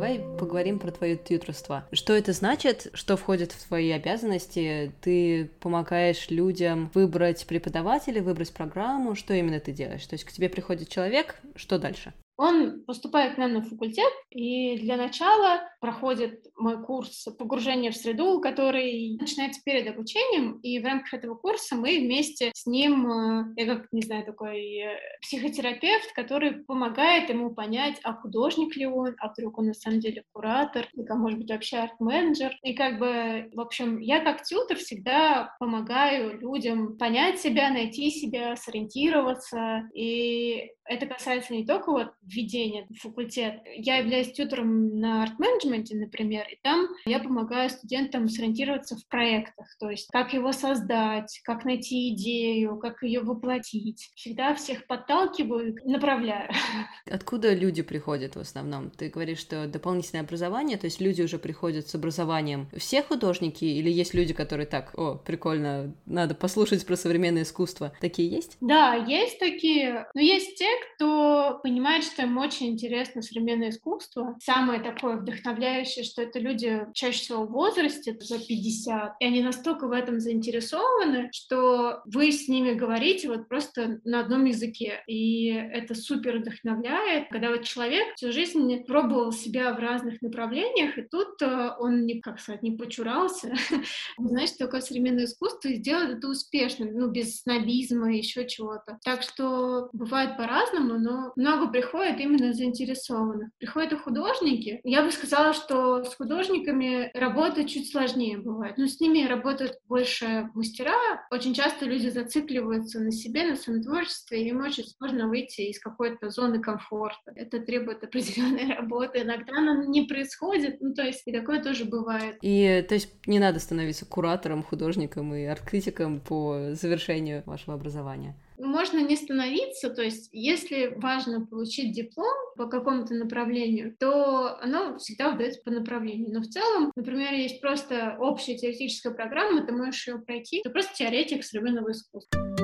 Давай 0.02 0.18
поговорим 0.18 0.80
про 0.80 0.90
твое 0.90 1.16
тьютерство. 1.16 1.86
Что 1.92 2.12
это 2.12 2.32
значит? 2.32 2.88
Что 2.92 3.16
входит 3.16 3.52
в 3.52 3.68
твои 3.68 3.92
обязанности? 3.92 4.90
Ты 5.00 5.48
помогаешь 5.60 6.28
людям 6.28 6.90
выбрать 6.92 7.46
преподавателя, 7.46 8.20
выбрать 8.20 8.52
программу? 8.52 9.14
Что 9.14 9.32
именно 9.32 9.60
ты 9.60 9.70
делаешь? 9.70 10.04
То 10.04 10.14
есть 10.14 10.24
к 10.24 10.32
тебе 10.32 10.48
приходит 10.48 10.88
человек, 10.88 11.36
что 11.54 11.78
дальше? 11.78 12.12
Он 12.36 12.82
поступает 12.84 13.34
к 13.34 13.38
нам 13.38 13.52
на 13.52 13.62
факультет 13.62 14.12
и 14.30 14.78
для 14.78 14.96
начала 14.96 15.62
проходит 15.80 16.46
мой 16.56 16.82
курс 16.82 17.26
погружения 17.38 17.90
в 17.90 17.96
среду, 17.96 18.40
который 18.40 19.16
начинается 19.18 19.60
перед 19.64 19.88
обучением, 19.88 20.58
и 20.60 20.78
в 20.78 20.84
рамках 20.84 21.14
этого 21.14 21.34
курса 21.34 21.74
мы 21.74 21.98
вместе 21.98 22.52
с 22.54 22.66
ним, 22.66 23.10
э, 23.10 23.54
я 23.56 23.66
как, 23.66 23.92
не 23.92 24.02
знаю, 24.02 24.24
такой 24.24 24.78
э, 24.78 24.96
психотерапевт, 25.20 26.12
который 26.14 26.52
помогает 26.64 27.28
ему 27.30 27.50
понять, 27.50 27.98
а 28.04 28.14
художник 28.14 28.76
ли 28.76 28.86
он, 28.86 29.14
а 29.18 29.32
вдруг 29.32 29.58
он 29.58 29.66
на 29.66 29.74
самом 29.74 30.00
деле 30.00 30.24
куратор, 30.32 30.88
или, 30.94 31.06
а 31.08 31.14
может 31.16 31.38
быть, 31.38 31.50
вообще 31.50 31.78
арт-менеджер. 31.78 32.56
И 32.62 32.74
как 32.74 32.98
бы, 32.98 33.50
в 33.52 33.60
общем, 33.60 33.98
я 33.98 34.20
как 34.20 34.42
тьютер 34.42 34.78
всегда 34.78 35.54
помогаю 35.58 36.38
людям 36.38 36.96
понять 36.96 37.40
себя, 37.40 37.70
найти 37.70 38.10
себя, 38.10 38.56
сориентироваться, 38.56 39.88
и 39.94 40.70
это 40.92 41.06
касается 41.06 41.52
не 41.52 41.64
только 41.66 41.90
вот 41.90 42.12
введения 42.22 42.86
в 42.90 43.00
факультет. 43.00 43.60
Я 43.76 43.98
являюсь 43.98 44.32
тьютором 44.32 44.98
на 44.98 45.22
арт-менеджменте, 45.24 45.96
например, 45.96 46.46
и 46.50 46.58
там 46.62 46.86
я 47.04 47.18
помогаю 47.18 47.70
студентам 47.70 48.28
сориентироваться 48.28 48.96
в 48.96 49.06
проектах, 49.08 49.66
то 49.78 49.90
есть 49.90 50.08
как 50.10 50.32
его 50.32 50.52
создать, 50.52 51.40
как 51.44 51.64
найти 51.64 52.10
идею, 52.14 52.76
как 52.78 53.02
ее 53.02 53.20
воплотить. 53.20 54.12
Всегда 54.14 54.54
всех 54.54 54.86
подталкиваю, 54.86 55.76
направляю. 55.84 56.50
Откуда 57.10 57.54
люди 57.54 57.82
приходят 57.82 58.36
в 58.36 58.40
основном? 58.40 58.90
Ты 58.90 59.08
говоришь, 59.08 59.38
что 59.38 59.66
дополнительное 59.66 60.22
образование, 60.22 60.76
то 60.76 60.86
есть 60.86 61.00
люди 61.00 61.22
уже 61.22 61.38
приходят 61.38 61.88
с 61.88 61.94
образованием. 61.94 62.68
Все 62.76 63.02
художники 63.02 63.64
или 63.64 63.90
есть 63.90 64.14
люди, 64.14 64.34
которые 64.34 64.66
так, 64.66 64.92
о, 64.98 65.16
прикольно, 65.16 65.94
надо 66.06 66.34
послушать 66.34 66.84
про 66.86 66.96
современное 66.96 67.42
искусство. 67.42 67.92
Такие 68.00 68.28
есть? 68.28 68.56
Да, 68.60 68.94
есть 68.94 69.38
такие. 69.38 70.06
Но 70.14 70.20
есть 70.20 70.56
те, 70.56 70.68
кто 70.94 71.60
понимает, 71.62 72.04
что 72.04 72.22
им 72.22 72.38
очень 72.38 72.68
интересно 72.68 73.22
современное 73.22 73.70
искусство. 73.70 74.36
Самое 74.42 74.80
такое 74.80 75.16
вдохновляющее, 75.16 76.04
что 76.04 76.22
это 76.22 76.38
люди 76.38 76.86
чаще 76.94 77.20
всего 77.20 77.44
в 77.44 77.52
возрасте, 77.52 78.16
за 78.20 78.38
50, 78.38 79.16
и 79.20 79.24
они 79.24 79.42
настолько 79.42 79.86
в 79.86 79.92
этом 79.92 80.20
заинтересованы, 80.20 81.30
что 81.32 82.02
вы 82.04 82.30
с 82.32 82.48
ними 82.48 82.72
говорите 82.72 83.28
вот 83.28 83.48
просто 83.48 84.00
на 84.04 84.20
одном 84.20 84.44
языке. 84.44 85.02
И 85.06 85.48
это 85.48 85.94
супер 85.94 86.38
вдохновляет, 86.38 87.28
когда 87.30 87.50
вот 87.50 87.64
человек 87.64 88.14
всю 88.16 88.32
жизнь 88.32 88.84
пробовал 88.84 89.32
себя 89.32 89.72
в 89.74 89.78
разных 89.78 90.22
направлениях, 90.22 90.98
и 90.98 91.02
тут 91.02 91.40
э, 91.42 91.70
он, 91.78 92.06
не, 92.06 92.20
как 92.20 92.40
сказать, 92.40 92.62
не 92.62 92.72
почурался, 92.72 93.54
знаешь, 94.18 94.52
такое 94.52 94.80
современное 94.80 95.24
искусство 95.24 95.68
и 95.68 95.76
сделать 95.76 96.18
это 96.18 96.28
успешно, 96.28 96.86
ну, 96.86 97.08
без 97.08 97.40
снобизма, 97.40 98.14
еще 98.14 98.46
чего-то. 98.46 98.98
Так 99.04 99.22
что 99.22 99.90
бывает 99.92 100.36
по-разному, 100.36 100.61
но 100.98 101.32
много 101.36 101.68
приходит 101.68 102.20
именно 102.20 102.52
заинтересованных. 102.52 103.50
Приходят 103.58 103.92
и 103.92 103.96
художники. 103.96 104.80
Я 104.84 105.02
бы 105.02 105.10
сказала, 105.10 105.52
что 105.52 106.04
с 106.04 106.14
художниками 106.14 107.10
работать 107.14 107.68
чуть 107.68 107.90
сложнее 107.90 108.38
бывает. 108.38 108.78
Но 108.78 108.86
с 108.86 109.00
ними 109.00 109.26
работают 109.26 109.78
больше 109.88 110.50
мастера. 110.54 110.92
Очень 111.30 111.54
часто 111.54 111.84
люди 111.84 112.08
зацикливаются 112.08 113.00
на 113.00 113.10
себе, 113.12 113.44
на 113.44 113.56
своем 113.56 113.82
творчестве, 113.82 114.42
и 114.42 114.48
им 114.48 114.60
очень 114.62 114.84
сложно 114.84 115.28
выйти 115.28 115.62
из 115.62 115.80
какой-то 115.80 116.30
зоны 116.30 116.60
комфорта. 116.60 117.32
Это 117.34 117.60
требует 117.60 118.04
определенной 118.04 118.74
работы. 118.74 119.22
Иногда 119.22 119.56
она 119.56 119.84
не 119.86 120.02
происходит, 120.02 120.80
ну, 120.80 120.94
то 120.94 121.02
есть 121.02 121.22
и 121.26 121.32
такое 121.32 121.62
тоже 121.62 121.84
бывает. 121.84 122.36
И, 122.42 122.84
то 122.88 122.94
есть, 122.94 123.26
не 123.26 123.38
надо 123.38 123.60
становиться 123.60 124.06
куратором, 124.06 124.62
художником 124.62 125.34
и 125.34 125.44
арт-критиком 125.44 126.20
по 126.20 126.72
завершению 126.72 127.42
вашего 127.46 127.74
образования? 127.74 128.36
Можно 128.58 128.98
не 128.98 129.16
становиться, 129.16 129.90
то 129.90 130.02
есть 130.02 130.28
если 130.32 130.94
важно 130.96 131.44
получить 131.46 131.92
диплом 131.92 132.34
по 132.56 132.66
какому-то 132.66 133.14
направлению, 133.14 133.96
то 133.98 134.58
оно 134.60 134.98
всегда 134.98 135.30
выдается 135.30 135.60
по 135.62 135.70
направлению. 135.70 136.32
Но 136.32 136.40
в 136.40 136.48
целом, 136.48 136.92
например, 136.94 137.32
есть 137.34 137.60
просто 137.60 138.16
общая 138.18 138.56
теоретическая 138.56 139.12
программа, 139.12 139.66
ты 139.66 139.72
можешь 139.72 140.06
ее 140.06 140.18
пройти, 140.18 140.60
ты 140.62 140.70
просто 140.70 140.94
теоретик 140.94 141.44
современного 141.44 141.92
искусства 141.92 142.61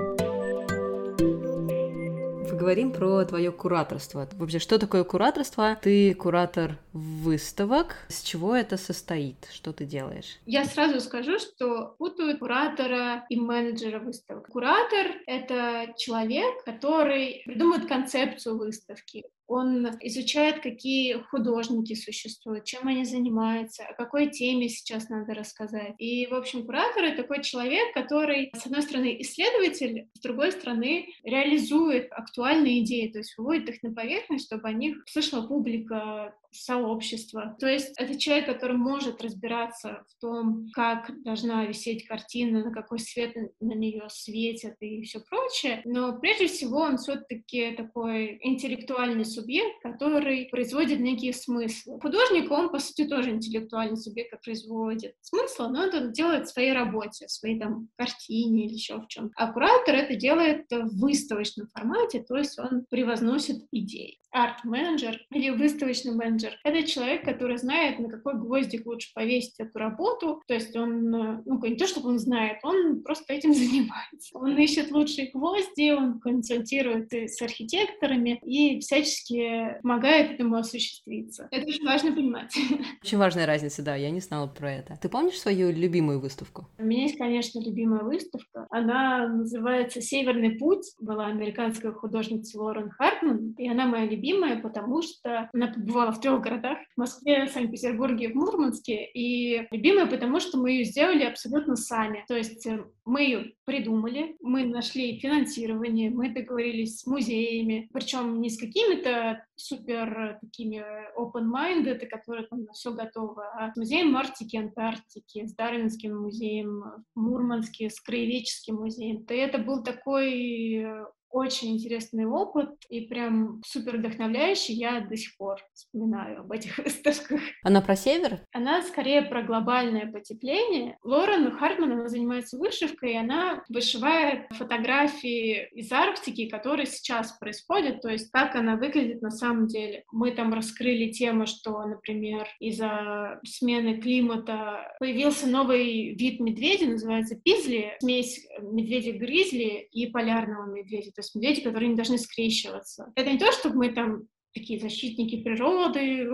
поговорим 2.58 2.92
про 2.92 3.24
твое 3.24 3.52
кураторство. 3.52 4.28
Вообще, 4.32 4.58
что 4.58 4.78
такое 4.78 5.04
кураторство? 5.04 5.78
Ты 5.80 6.12
куратор 6.14 6.76
выставок. 6.92 7.96
С 8.08 8.22
чего 8.22 8.56
это 8.56 8.76
состоит? 8.76 9.36
Что 9.52 9.72
ты 9.72 9.84
делаешь? 9.84 10.38
Я 10.44 10.64
сразу 10.64 11.00
скажу, 11.00 11.38
что 11.38 11.94
путают 11.98 12.40
куратора 12.40 13.24
и 13.28 13.38
менеджера 13.38 14.00
выставок. 14.00 14.48
Куратор— 14.48 15.06
это 15.26 15.94
человек, 15.96 16.64
который 16.64 17.42
придумывает 17.44 17.86
концепцию 17.86 18.58
выставки 18.58 19.24
он 19.48 19.88
изучает, 20.02 20.60
какие 20.60 21.14
художники 21.14 21.94
существуют, 21.94 22.64
чем 22.64 22.86
они 22.86 23.04
занимаются, 23.04 23.82
о 23.84 23.94
какой 23.94 24.28
теме 24.28 24.68
сейчас 24.68 25.08
надо 25.08 25.34
рассказать. 25.34 25.94
И, 25.98 26.26
в 26.26 26.34
общем, 26.34 26.64
куратор— 26.66 27.10
такой 27.16 27.42
человек, 27.42 27.94
который, 27.94 28.52
с 28.54 28.66
одной 28.66 28.82
стороны, 28.82 29.16
исследователь, 29.20 30.08
с 30.12 30.20
другой 30.20 30.52
стороны, 30.52 31.08
реализует 31.24 32.12
актуальные 32.12 32.84
идеи, 32.84 33.08
то 33.08 33.18
есть 33.18 33.36
выводит 33.38 33.70
их 33.70 33.82
на 33.82 33.92
поверхность, 33.92 34.46
чтобы 34.46 34.68
о 34.68 34.72
них 34.72 35.02
слышала 35.06 35.46
публика, 35.46 36.34
сообщества. 36.50 37.56
То 37.58 37.66
есть 37.66 37.92
это 37.98 38.18
человек, 38.18 38.46
который 38.46 38.76
может 38.76 39.22
разбираться 39.22 40.04
в 40.08 40.20
том, 40.20 40.68
как 40.72 41.10
должна 41.22 41.64
висеть 41.66 42.06
картина, 42.06 42.64
на 42.64 42.72
какой 42.72 42.98
свет 42.98 43.34
на 43.60 43.72
нее 43.72 44.04
светят 44.10 44.74
и 44.80 45.02
все 45.02 45.20
прочее. 45.20 45.82
Но 45.84 46.18
прежде 46.18 46.46
всего 46.46 46.78
он 46.78 46.98
все-таки 46.98 47.72
такой 47.72 48.38
интеллектуальный 48.42 49.24
субъект, 49.24 49.82
который 49.82 50.48
производит 50.50 51.00
некие 51.00 51.32
смыслы. 51.32 52.00
Художник, 52.00 52.50
он, 52.50 52.70
по 52.70 52.78
сути, 52.78 53.06
тоже 53.06 53.30
интеллектуальный 53.30 53.96
субъект, 53.96 54.30
который 54.30 54.48
производит 54.48 55.14
смыслы, 55.20 55.68
но 55.68 55.84
это 55.84 56.08
делает 56.08 56.46
в 56.46 56.52
своей 56.52 56.72
работе, 56.72 57.26
в 57.26 57.30
своей 57.30 57.58
там 57.58 57.88
картине 57.96 58.66
или 58.66 58.74
еще 58.74 58.96
в 58.96 59.08
чем. 59.08 59.30
А 59.36 59.52
куратор 59.52 59.94
это 59.94 60.16
делает 60.16 60.66
в 60.70 61.00
выставочном 61.00 61.68
формате, 61.68 62.24
то 62.26 62.36
есть 62.36 62.58
он 62.58 62.86
превозносит 62.88 63.66
идеи. 63.72 64.18
Арт-менеджер 64.30 65.20
или 65.32 65.50
выставочный 65.50 66.12
менеджер— 66.14 66.37
это 66.64 66.82
человек, 66.86 67.24
который 67.24 67.58
знает, 67.58 67.98
на 67.98 68.08
какой 68.08 68.34
гвоздик 68.34 68.86
лучше 68.86 69.12
повесить 69.14 69.54
эту 69.58 69.78
работу. 69.78 70.42
То 70.46 70.54
есть 70.54 70.76
он, 70.76 71.10
ну, 71.10 71.42
не 71.44 71.76
то, 71.76 71.86
чтобы 71.86 72.08
он 72.10 72.18
знает, 72.18 72.58
он 72.62 73.02
просто 73.02 73.34
этим 73.34 73.52
занимается. 73.54 74.36
Он 74.36 74.56
ищет 74.58 74.90
лучшие 74.90 75.30
гвозди, 75.32 75.92
он 75.92 76.20
консультирует 76.20 77.12
с 77.12 77.40
архитекторами 77.42 78.40
и 78.44 78.80
всячески 78.80 79.78
помогает 79.82 80.32
этому 80.32 80.56
осуществиться. 80.56 81.48
Это 81.50 81.66
очень 81.66 81.84
важно 81.84 82.12
понимать. 82.12 82.54
Очень 83.02 83.18
важная 83.18 83.46
разница, 83.46 83.82
да, 83.82 83.96
я 83.96 84.10
не 84.10 84.20
знала 84.20 84.46
про 84.46 84.72
это. 84.72 84.98
Ты 85.00 85.08
помнишь 85.08 85.38
свою 85.38 85.70
любимую 85.70 86.20
выставку? 86.20 86.68
У 86.78 86.84
меня 86.84 87.02
есть, 87.02 87.16
конечно, 87.16 87.60
любимая 87.60 88.02
выставка. 88.02 88.66
Она 88.70 89.28
называется 89.28 90.00
«Северный 90.00 90.58
путь». 90.58 90.84
Была 91.00 91.26
американская 91.26 91.92
художница 91.92 92.60
Лорен 92.60 92.90
Хартман, 92.90 93.54
и 93.56 93.68
она 93.68 93.86
моя 93.86 94.06
любимая, 94.06 94.60
потому 94.60 95.02
что 95.02 95.48
она 95.52 95.68
побывала 95.68 96.12
в 96.12 96.20
трех 96.20 96.27
городах, 96.36 96.78
в 96.94 97.00
Москве, 97.00 97.48
Санкт-Петербурге, 97.48 98.28
в 98.28 98.34
Мурманске, 98.34 99.06
и 99.06 99.66
любимая, 99.70 100.06
потому 100.06 100.40
что 100.40 100.58
мы 100.58 100.72
ее 100.72 100.84
сделали 100.84 101.24
абсолютно 101.24 101.76
сами. 101.76 102.24
То 102.28 102.36
есть 102.36 102.66
э, 102.66 102.84
мы 103.06 103.22
ее 103.22 103.52
придумали, 103.64 104.36
мы 104.40 104.64
нашли 104.64 105.18
финансирование, 105.18 106.10
мы 106.10 106.28
договорились 106.28 106.98
с 106.98 107.06
музеями, 107.06 107.88
причем 107.92 108.40
не 108.40 108.50
с 108.50 108.58
какими-то 108.58 109.42
супер 109.56 110.38
такими 110.42 110.84
open-minded, 111.18 112.06
которые 112.06 112.46
там 112.46 112.66
все 112.72 112.92
готово, 112.92 113.44
а 113.58 113.72
с 113.72 113.76
музеем 113.76 114.16
Арктики, 114.16 114.56
Антарктики, 114.56 115.46
с 115.46 115.54
Дарвинским 115.54 116.16
музеем 116.16 116.84
в 117.14 117.20
Мурманске, 117.20 117.88
с 117.88 118.00
Краеведческим 118.00 118.76
музеем. 118.76 119.24
И 119.28 119.34
это 119.34 119.58
был 119.58 119.82
такой 119.82 120.82
э, 120.82 121.04
очень 121.30 121.74
интересный 121.74 122.26
опыт 122.26 122.70
и 122.88 123.02
прям 123.02 123.62
супер 123.64 123.98
вдохновляющий. 123.98 124.74
Я 124.74 125.00
до 125.00 125.16
сих 125.16 125.36
пор 125.36 125.60
вспоминаю 125.74 126.40
об 126.40 126.52
этих 126.52 126.78
выставках. 126.84 127.40
Она 127.62 127.80
про 127.80 127.96
север? 127.96 128.40
Она 128.52 128.82
скорее 128.82 129.22
про 129.22 129.42
глобальное 129.42 130.10
потепление. 130.10 130.98
Лорен 131.02 131.56
Хартман, 131.56 131.92
она 131.92 132.08
занимается 132.08 132.58
вышивкой, 132.58 133.12
и 133.12 133.16
она 133.16 133.62
вышивает 133.68 134.46
фотографии 134.50 135.68
из 135.72 135.90
Арктики, 135.92 136.48
которые 136.48 136.86
сейчас 136.86 137.32
происходят, 137.32 138.00
то 138.00 138.08
есть 138.08 138.30
как 138.30 138.54
она 138.54 138.76
выглядит 138.76 139.22
на 139.22 139.30
самом 139.30 139.66
деле. 139.66 140.04
Мы 140.12 140.30
там 140.32 140.52
раскрыли 140.52 141.10
тему, 141.10 141.46
что, 141.46 141.84
например, 141.84 142.46
из-за 142.60 143.40
смены 143.44 144.00
климата 144.00 144.94
появился 144.98 145.46
новый 145.46 146.14
вид 146.14 146.40
медведя, 146.40 146.86
называется 146.86 147.36
пизли, 147.36 147.96
смесь 148.00 148.46
медведя-гризли 148.60 149.88
и 149.90 150.06
полярного 150.06 150.66
медведя 150.72 151.12
то 151.18 151.22
есть 151.22 151.34
медведи, 151.34 151.62
которые 151.62 151.88
не 151.88 151.96
должны 151.96 152.16
скрещиваться. 152.16 153.12
Это 153.16 153.32
не 153.32 153.38
то, 153.38 153.50
чтобы 153.50 153.74
мы 153.74 153.88
там 153.88 154.28
такие 154.54 154.78
защитники 154.78 155.42
природы, 155.42 156.28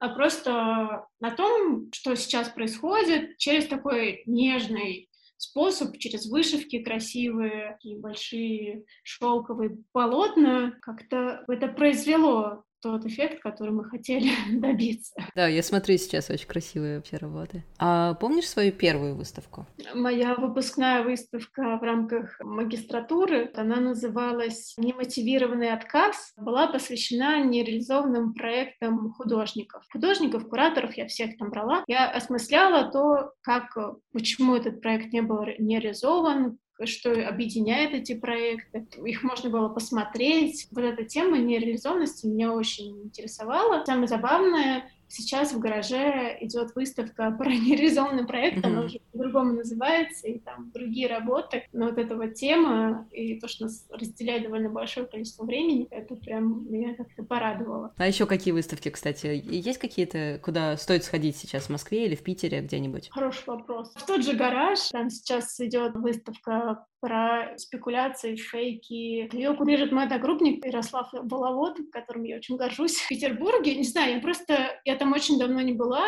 а 0.00 0.10
просто 0.10 1.06
на 1.18 1.30
том, 1.30 1.90
что 1.92 2.14
сейчас 2.14 2.50
происходит, 2.50 3.38
через 3.38 3.66
такой 3.68 4.22
нежный 4.26 5.08
способ, 5.38 5.96
через 5.96 6.26
вышивки 6.26 6.80
красивые 6.80 7.78
и 7.82 7.96
большие 7.96 8.84
шелковые 9.02 9.78
полотна, 9.92 10.76
как-то 10.82 11.42
это 11.48 11.68
произвело 11.68 12.64
тот 12.82 13.06
эффект, 13.06 13.40
который 13.40 13.70
мы 13.70 13.84
хотели 13.84 14.30
добиться. 14.58 15.14
Да, 15.34 15.46
я 15.46 15.62
смотрю 15.62 15.96
сейчас 15.96 16.28
очень 16.30 16.46
красивые 16.46 16.96
вообще 16.96 17.16
работы. 17.16 17.64
А 17.78 18.14
помнишь 18.14 18.48
свою 18.48 18.72
первую 18.72 19.14
выставку? 19.14 19.66
Моя 19.94 20.34
выпускная 20.34 21.02
выставка 21.02 21.78
в 21.78 21.82
рамках 21.82 22.38
магистратуры, 22.40 23.50
она 23.54 23.76
называлась 23.76 24.74
«Немотивированный 24.76 25.72
отказ», 25.72 26.32
была 26.36 26.66
посвящена 26.66 27.44
нереализованным 27.44 28.34
проектам 28.34 29.12
художников. 29.12 29.84
Художников, 29.92 30.48
кураторов, 30.48 30.94
я 30.96 31.06
всех 31.06 31.36
там 31.38 31.50
брала. 31.50 31.84
Я 31.86 32.10
осмысляла 32.10 32.90
то, 32.90 33.32
как, 33.42 33.76
почему 34.12 34.56
этот 34.56 34.80
проект 34.80 35.12
не 35.12 35.22
был 35.22 35.46
не 35.58 35.78
реализован, 35.78 36.58
что 36.84 37.28
объединяет 37.28 37.92
эти 37.92 38.14
проекты. 38.14 38.86
Их 39.04 39.22
можно 39.22 39.50
было 39.50 39.68
посмотреть. 39.68 40.68
Вот 40.70 40.82
эта 40.84 41.04
тема 41.04 41.38
нереализованности 41.38 42.26
меня 42.26 42.52
очень 42.52 43.04
интересовала. 43.04 43.84
Самое 43.84 44.08
забавное, 44.08 44.90
Сейчас 45.12 45.52
в 45.52 45.58
гараже 45.58 46.38
идет 46.40 46.74
выставка 46.74 47.30
по 47.38 47.42
нереализованным 47.42 48.26
проектам, 48.26 48.62
mm-hmm. 48.62 48.76
она 48.76 48.86
уже 48.86 48.98
по-другому 49.12 49.52
называется, 49.52 50.26
и 50.26 50.38
там 50.38 50.70
другие 50.72 51.06
работы. 51.06 51.68
Но 51.72 51.90
вот 51.90 51.98
эта 51.98 52.16
вот 52.16 52.32
тема 52.32 53.06
и 53.10 53.38
то, 53.38 53.46
что 53.46 53.64
нас 53.64 53.86
разделяет 53.90 54.44
довольно 54.44 54.70
большое 54.70 55.06
количество 55.06 55.44
времени, 55.44 55.86
это 55.90 56.16
прям 56.16 56.66
меня 56.72 56.94
как-то 56.94 57.24
порадовало. 57.24 57.92
А 57.98 58.06
еще 58.06 58.24
какие 58.24 58.52
выставки, 58.52 58.88
кстати? 58.88 59.26
Есть 59.26 59.78
какие-то, 59.78 60.40
куда 60.42 60.78
стоит 60.78 61.04
сходить 61.04 61.36
сейчас 61.36 61.64
в 61.64 61.70
Москве 61.70 62.06
или 62.06 62.14
в 62.14 62.22
Питере 62.22 62.62
где-нибудь? 62.62 63.10
Хороший 63.10 63.44
вопрос. 63.46 63.92
В 63.94 64.06
тот 64.06 64.24
же 64.24 64.32
гараж, 64.32 64.78
там 64.90 65.10
сейчас 65.10 65.60
идет 65.60 65.94
выставка 65.94 66.86
про 67.02 67.58
спекуляции, 67.58 68.36
фейки. 68.36 69.28
Ее 69.34 69.54
курирует 69.54 69.90
мой 69.90 70.04
одногруппник 70.04 70.64
Ярослав 70.64 71.12
Баловод, 71.12 71.76
которым 71.90 72.22
я 72.22 72.36
очень 72.36 72.56
горжусь 72.56 72.96
в 72.96 73.08
Петербурге. 73.08 73.74
Не 73.74 73.82
знаю, 73.82 74.14
я 74.14 74.20
просто, 74.20 74.80
я 74.84 74.94
там 74.94 75.12
очень 75.12 75.36
давно 75.36 75.60
не 75.62 75.72
была, 75.72 76.04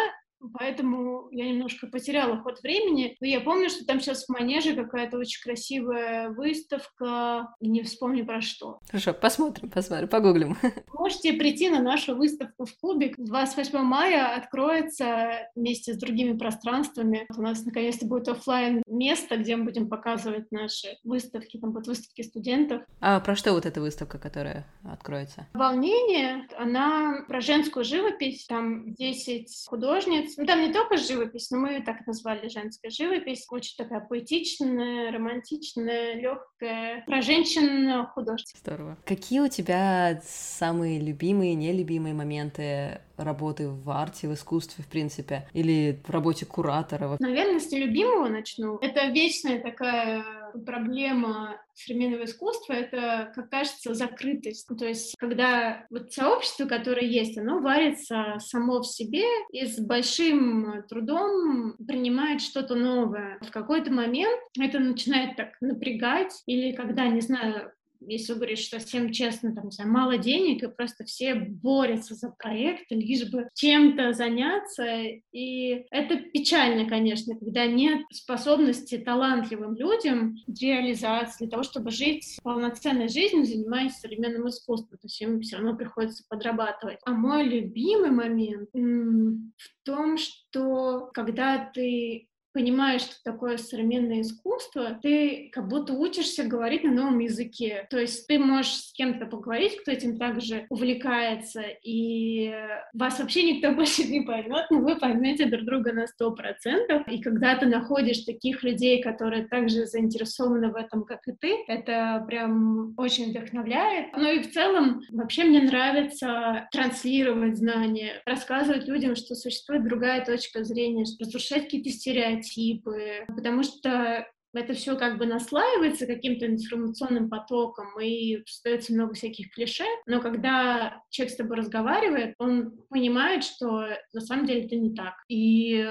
поэтому 0.53 1.29
я 1.31 1.49
немножко 1.49 1.87
потеряла 1.87 2.39
ход 2.39 2.61
времени. 2.63 3.17
Но 3.21 3.27
я 3.27 3.41
помню, 3.41 3.69
что 3.69 3.85
там 3.85 4.01
сейчас 4.01 4.25
в 4.25 4.29
Манеже 4.31 4.75
какая-то 4.75 5.19
очень 5.19 5.43
красивая 5.43 6.31
выставка, 6.31 7.55
не 7.61 7.83
вспомню 7.83 8.25
про 8.27 8.41
что. 8.41 8.79
Хорошо, 8.89 9.15
посмотрим, 9.15 9.71
посмотрим, 9.71 10.09
погуглим. 10.09 10.57
Можете 10.93 11.33
прийти 11.33 11.71
на 11.71 11.81
нашу 11.81 12.17
выставку 12.17 12.67
в 12.67 12.77
клубе. 12.79 13.15
28 13.17 13.79
мая 13.79 14.37
откроется 14.37 15.51
вместе 15.55 15.95
с 15.95 15.99
другими 15.99 16.37
пространствами. 16.37 17.27
У 17.37 17.43
нас 17.43 17.65
наконец-то 17.65 18.07
будет 18.07 18.29
офлайн 18.29 18.83
место, 18.87 19.37
где 19.37 19.57
мы 19.57 19.65
будем 19.65 19.89
показывать 19.89 20.51
наши 20.53 20.99
выставки. 21.05 21.59
Там 21.59 21.73
будут 21.73 21.89
выставки 21.89 22.23
студентов. 22.23 22.83
А 23.01 23.21
про 23.21 23.37
что 23.37 23.53
вот 23.53 23.67
эта 23.67 23.81
выставка, 23.81 24.19
которая 24.19 24.67
откроется? 24.85 25.47
Волнение, 25.55 26.47
она 26.57 27.25
про 27.29 27.41
женскую 27.41 27.85
живопись. 27.85 28.47
Там 28.47 28.95
10 28.95 29.67
художниц, 29.67 30.34
ну, 30.37 30.47
там 30.47 30.61
не 30.61 30.73
только 30.73 30.97
живопись, 30.97 31.51
но 31.51 31.59
мы 31.59 31.83
так 31.83 32.07
назвали 32.07 32.49
женская 32.49 32.91
живопись. 32.91 33.47
Очень 33.51 33.77
такая 33.77 34.01
поэтичная, 34.01 35.13
романтичная, 35.13 36.15
легкая. 36.15 37.05
Про 37.07 37.23
женщин 37.23 38.07
художеств. 38.07 38.59
Здорово. 38.59 38.99
Какие 39.05 39.41
у 39.41 39.49
тебя 39.49 40.21
самые 40.25 41.01
любимые, 41.01 41.55
нелюбимые 41.55 42.15
моменты 42.15 43.01
работы 43.17 43.69
в 43.69 43.91
арте, 43.91 44.29
в 44.29 44.35
искусстве, 44.35 44.85
в 44.85 44.89
принципе, 44.89 45.49
или 45.53 46.01
в 46.07 46.11
работе 46.11 46.47
куратора? 46.47 47.17
Наверное, 47.21 47.61
с 47.61 47.71
нелюбимого 47.71 48.29
начну. 48.29 48.79
Это 48.79 49.07
вечная 49.07 49.61
такая 49.61 50.25
проблема 50.67 51.57
современного 51.75 52.25
искусства— 52.25 52.73
это, 52.75 53.33
как 53.35 53.51
кажется, 53.51 53.95
закрытость. 53.95 54.69
То 54.79 54.87
есть, 54.87 55.15
когда 55.19 55.87
вот 55.91 56.13
сообщество, 56.13 56.67
которое 56.67 57.07
есть, 57.07 57.37
оно 57.37 57.61
варится 57.61 58.37
само 58.39 58.81
в 58.81 58.87
себе 58.87 59.25
и 59.51 59.67
с 59.67 59.79
большим 59.81 60.85
трудом 60.89 61.77
принимает 61.87 62.41
что-то 62.41 62.75
новое. 62.77 63.39
В 63.41 63.51
какой-то 63.51 63.93
момент 63.93 64.41
это 64.59 64.79
начинает 64.79 65.37
так 65.37 65.51
напрягать, 65.61 66.43
или 66.47 66.73
когда, 66.73 67.09
не 67.09 67.21
знаю, 67.21 67.73
если 68.07 68.35
говорить 68.35 68.69
совсем 68.69 69.13
честно, 69.13 69.55
там, 69.55 69.71
знаю, 69.71 69.91
мало 69.91 70.19
денег, 70.19 70.63
и 70.63 70.69
просто 70.69 71.05
все 71.05 71.35
борются 71.35 72.15
за 72.15 72.31
проект, 72.31 72.91
лишь 72.91 73.31
бы 73.31 73.49
чем-то 73.55 74.13
заняться. 74.13 74.85
И 75.33 75.85
это 75.91 76.17
печально, 76.17 76.89
конечно, 76.89 77.37
когда 77.37 77.67
нет 77.67 78.03
способности 78.13 78.99
талантливым 78.99 79.77
людям 79.77 80.37
реализации 80.47 81.45
для 81.45 81.51
того, 81.51 81.63
чтобы 81.63 81.91
жить 81.91 82.39
полноценной 82.43 83.09
жизнью, 83.09 83.45
занимаясь 83.45 83.97
современным 83.97 84.49
искусством. 84.49 84.99
То 84.99 85.07
есть 85.07 85.21
им 85.21 85.41
все 85.41 85.57
равно 85.57 85.77
приходится 85.77 86.25
подрабатывать. 86.29 86.99
А 87.05 87.13
мой 87.13 87.45
любимый 87.45 88.11
момент 88.11 88.69
в 88.73 89.85
том, 89.85 90.17
что 90.17 91.11
когда 91.13 91.71
ты 91.73 92.29
понимаешь, 92.55 93.03
что 93.03 93.17
такое 93.25 93.59
современное 93.59 94.23
искусство, 94.23 94.99
ты 95.03 95.51
как 95.53 95.69
будто 95.69 95.93
учишься 95.93 96.45
говорить 96.45 96.85
на 96.85 96.93
новом 96.93 97.19
языке. 97.19 97.87
То 97.91 97.99
есть 97.99 98.27
ты 98.29 98.39
можешь 98.39 98.73
с 98.73 98.93
кем-то 98.93 99.27
поговорить, 99.27 99.77
кто 99.83 99.91
этим 99.91 100.17
также 100.17 100.67
увлекается, 100.71 101.63
и 101.83 102.55
вас 102.95 103.19
вообще 103.19 103.43
никто 103.43 103.73
больше 103.75 104.05
не 104.05 104.21
поймет, 104.21 104.67
но 104.71 104.79
вы 104.79 104.97
поймете 104.97 105.47
друг 105.47 105.65
друга 105.65 105.93
на 105.93 106.07
сто 106.07 106.31
процентов. 106.31 107.07
И 107.09 107.21
когда 107.21 107.57
ты 107.57 107.67
находишь 107.67 108.21
таких 108.21 108.63
людей, 108.63 109.03
которые 109.03 109.47
также 109.47 109.87
заинтересованы 109.87 110.71
в 110.71 110.77
этом, 110.77 111.05
как 111.05 111.27
и 111.27 111.33
ты, 111.33 111.65
это 111.67 112.25
прям 112.29 112.95
очень 112.97 113.31
вдохновляет. 113.31 114.17
Ну 114.17 114.31
и 114.31 114.39
в 114.39 114.53
целом 114.53 115.03
вообще 115.11 115.43
мне 115.43 115.61
нравится 115.61 116.69
транслировать 116.71 117.57
знания, 117.57 118.23
рассказывать 118.27 118.87
людям, 118.87 119.17
что 119.17 119.35
существует 119.35 119.83
другая 119.83 120.25
точка 120.25 120.63
зрения, 120.63 121.05
разрушать 121.19 121.65
какие-то 121.65 121.91
стереотипы, 121.91 122.44
стереотипы, 122.45 123.25
потому 123.29 123.63
что 123.63 124.27
это 124.53 124.73
все 124.75 124.97
как 124.97 125.19
бы 125.19 125.27
наслаивается 125.27 126.07
каким-то 126.07 126.47
информационным 126.47 127.29
потоком, 127.29 127.99
и 128.01 128.43
остается 128.43 128.95
много 128.95 129.15
всяких 129.15 129.51
клише, 129.53 129.85
но 130.07 130.21
когда 130.21 131.03
человек 131.11 131.35
с 131.35 131.37
тобой 131.37 131.57
разговаривает, 131.57 132.35
он 132.39 132.73
понимает, 132.89 133.43
что 133.43 133.89
на 134.13 134.21
самом 134.21 134.47
деле 134.47 134.65
это 134.65 134.77
не 134.77 134.95
так. 134.95 135.15
И 135.29 135.85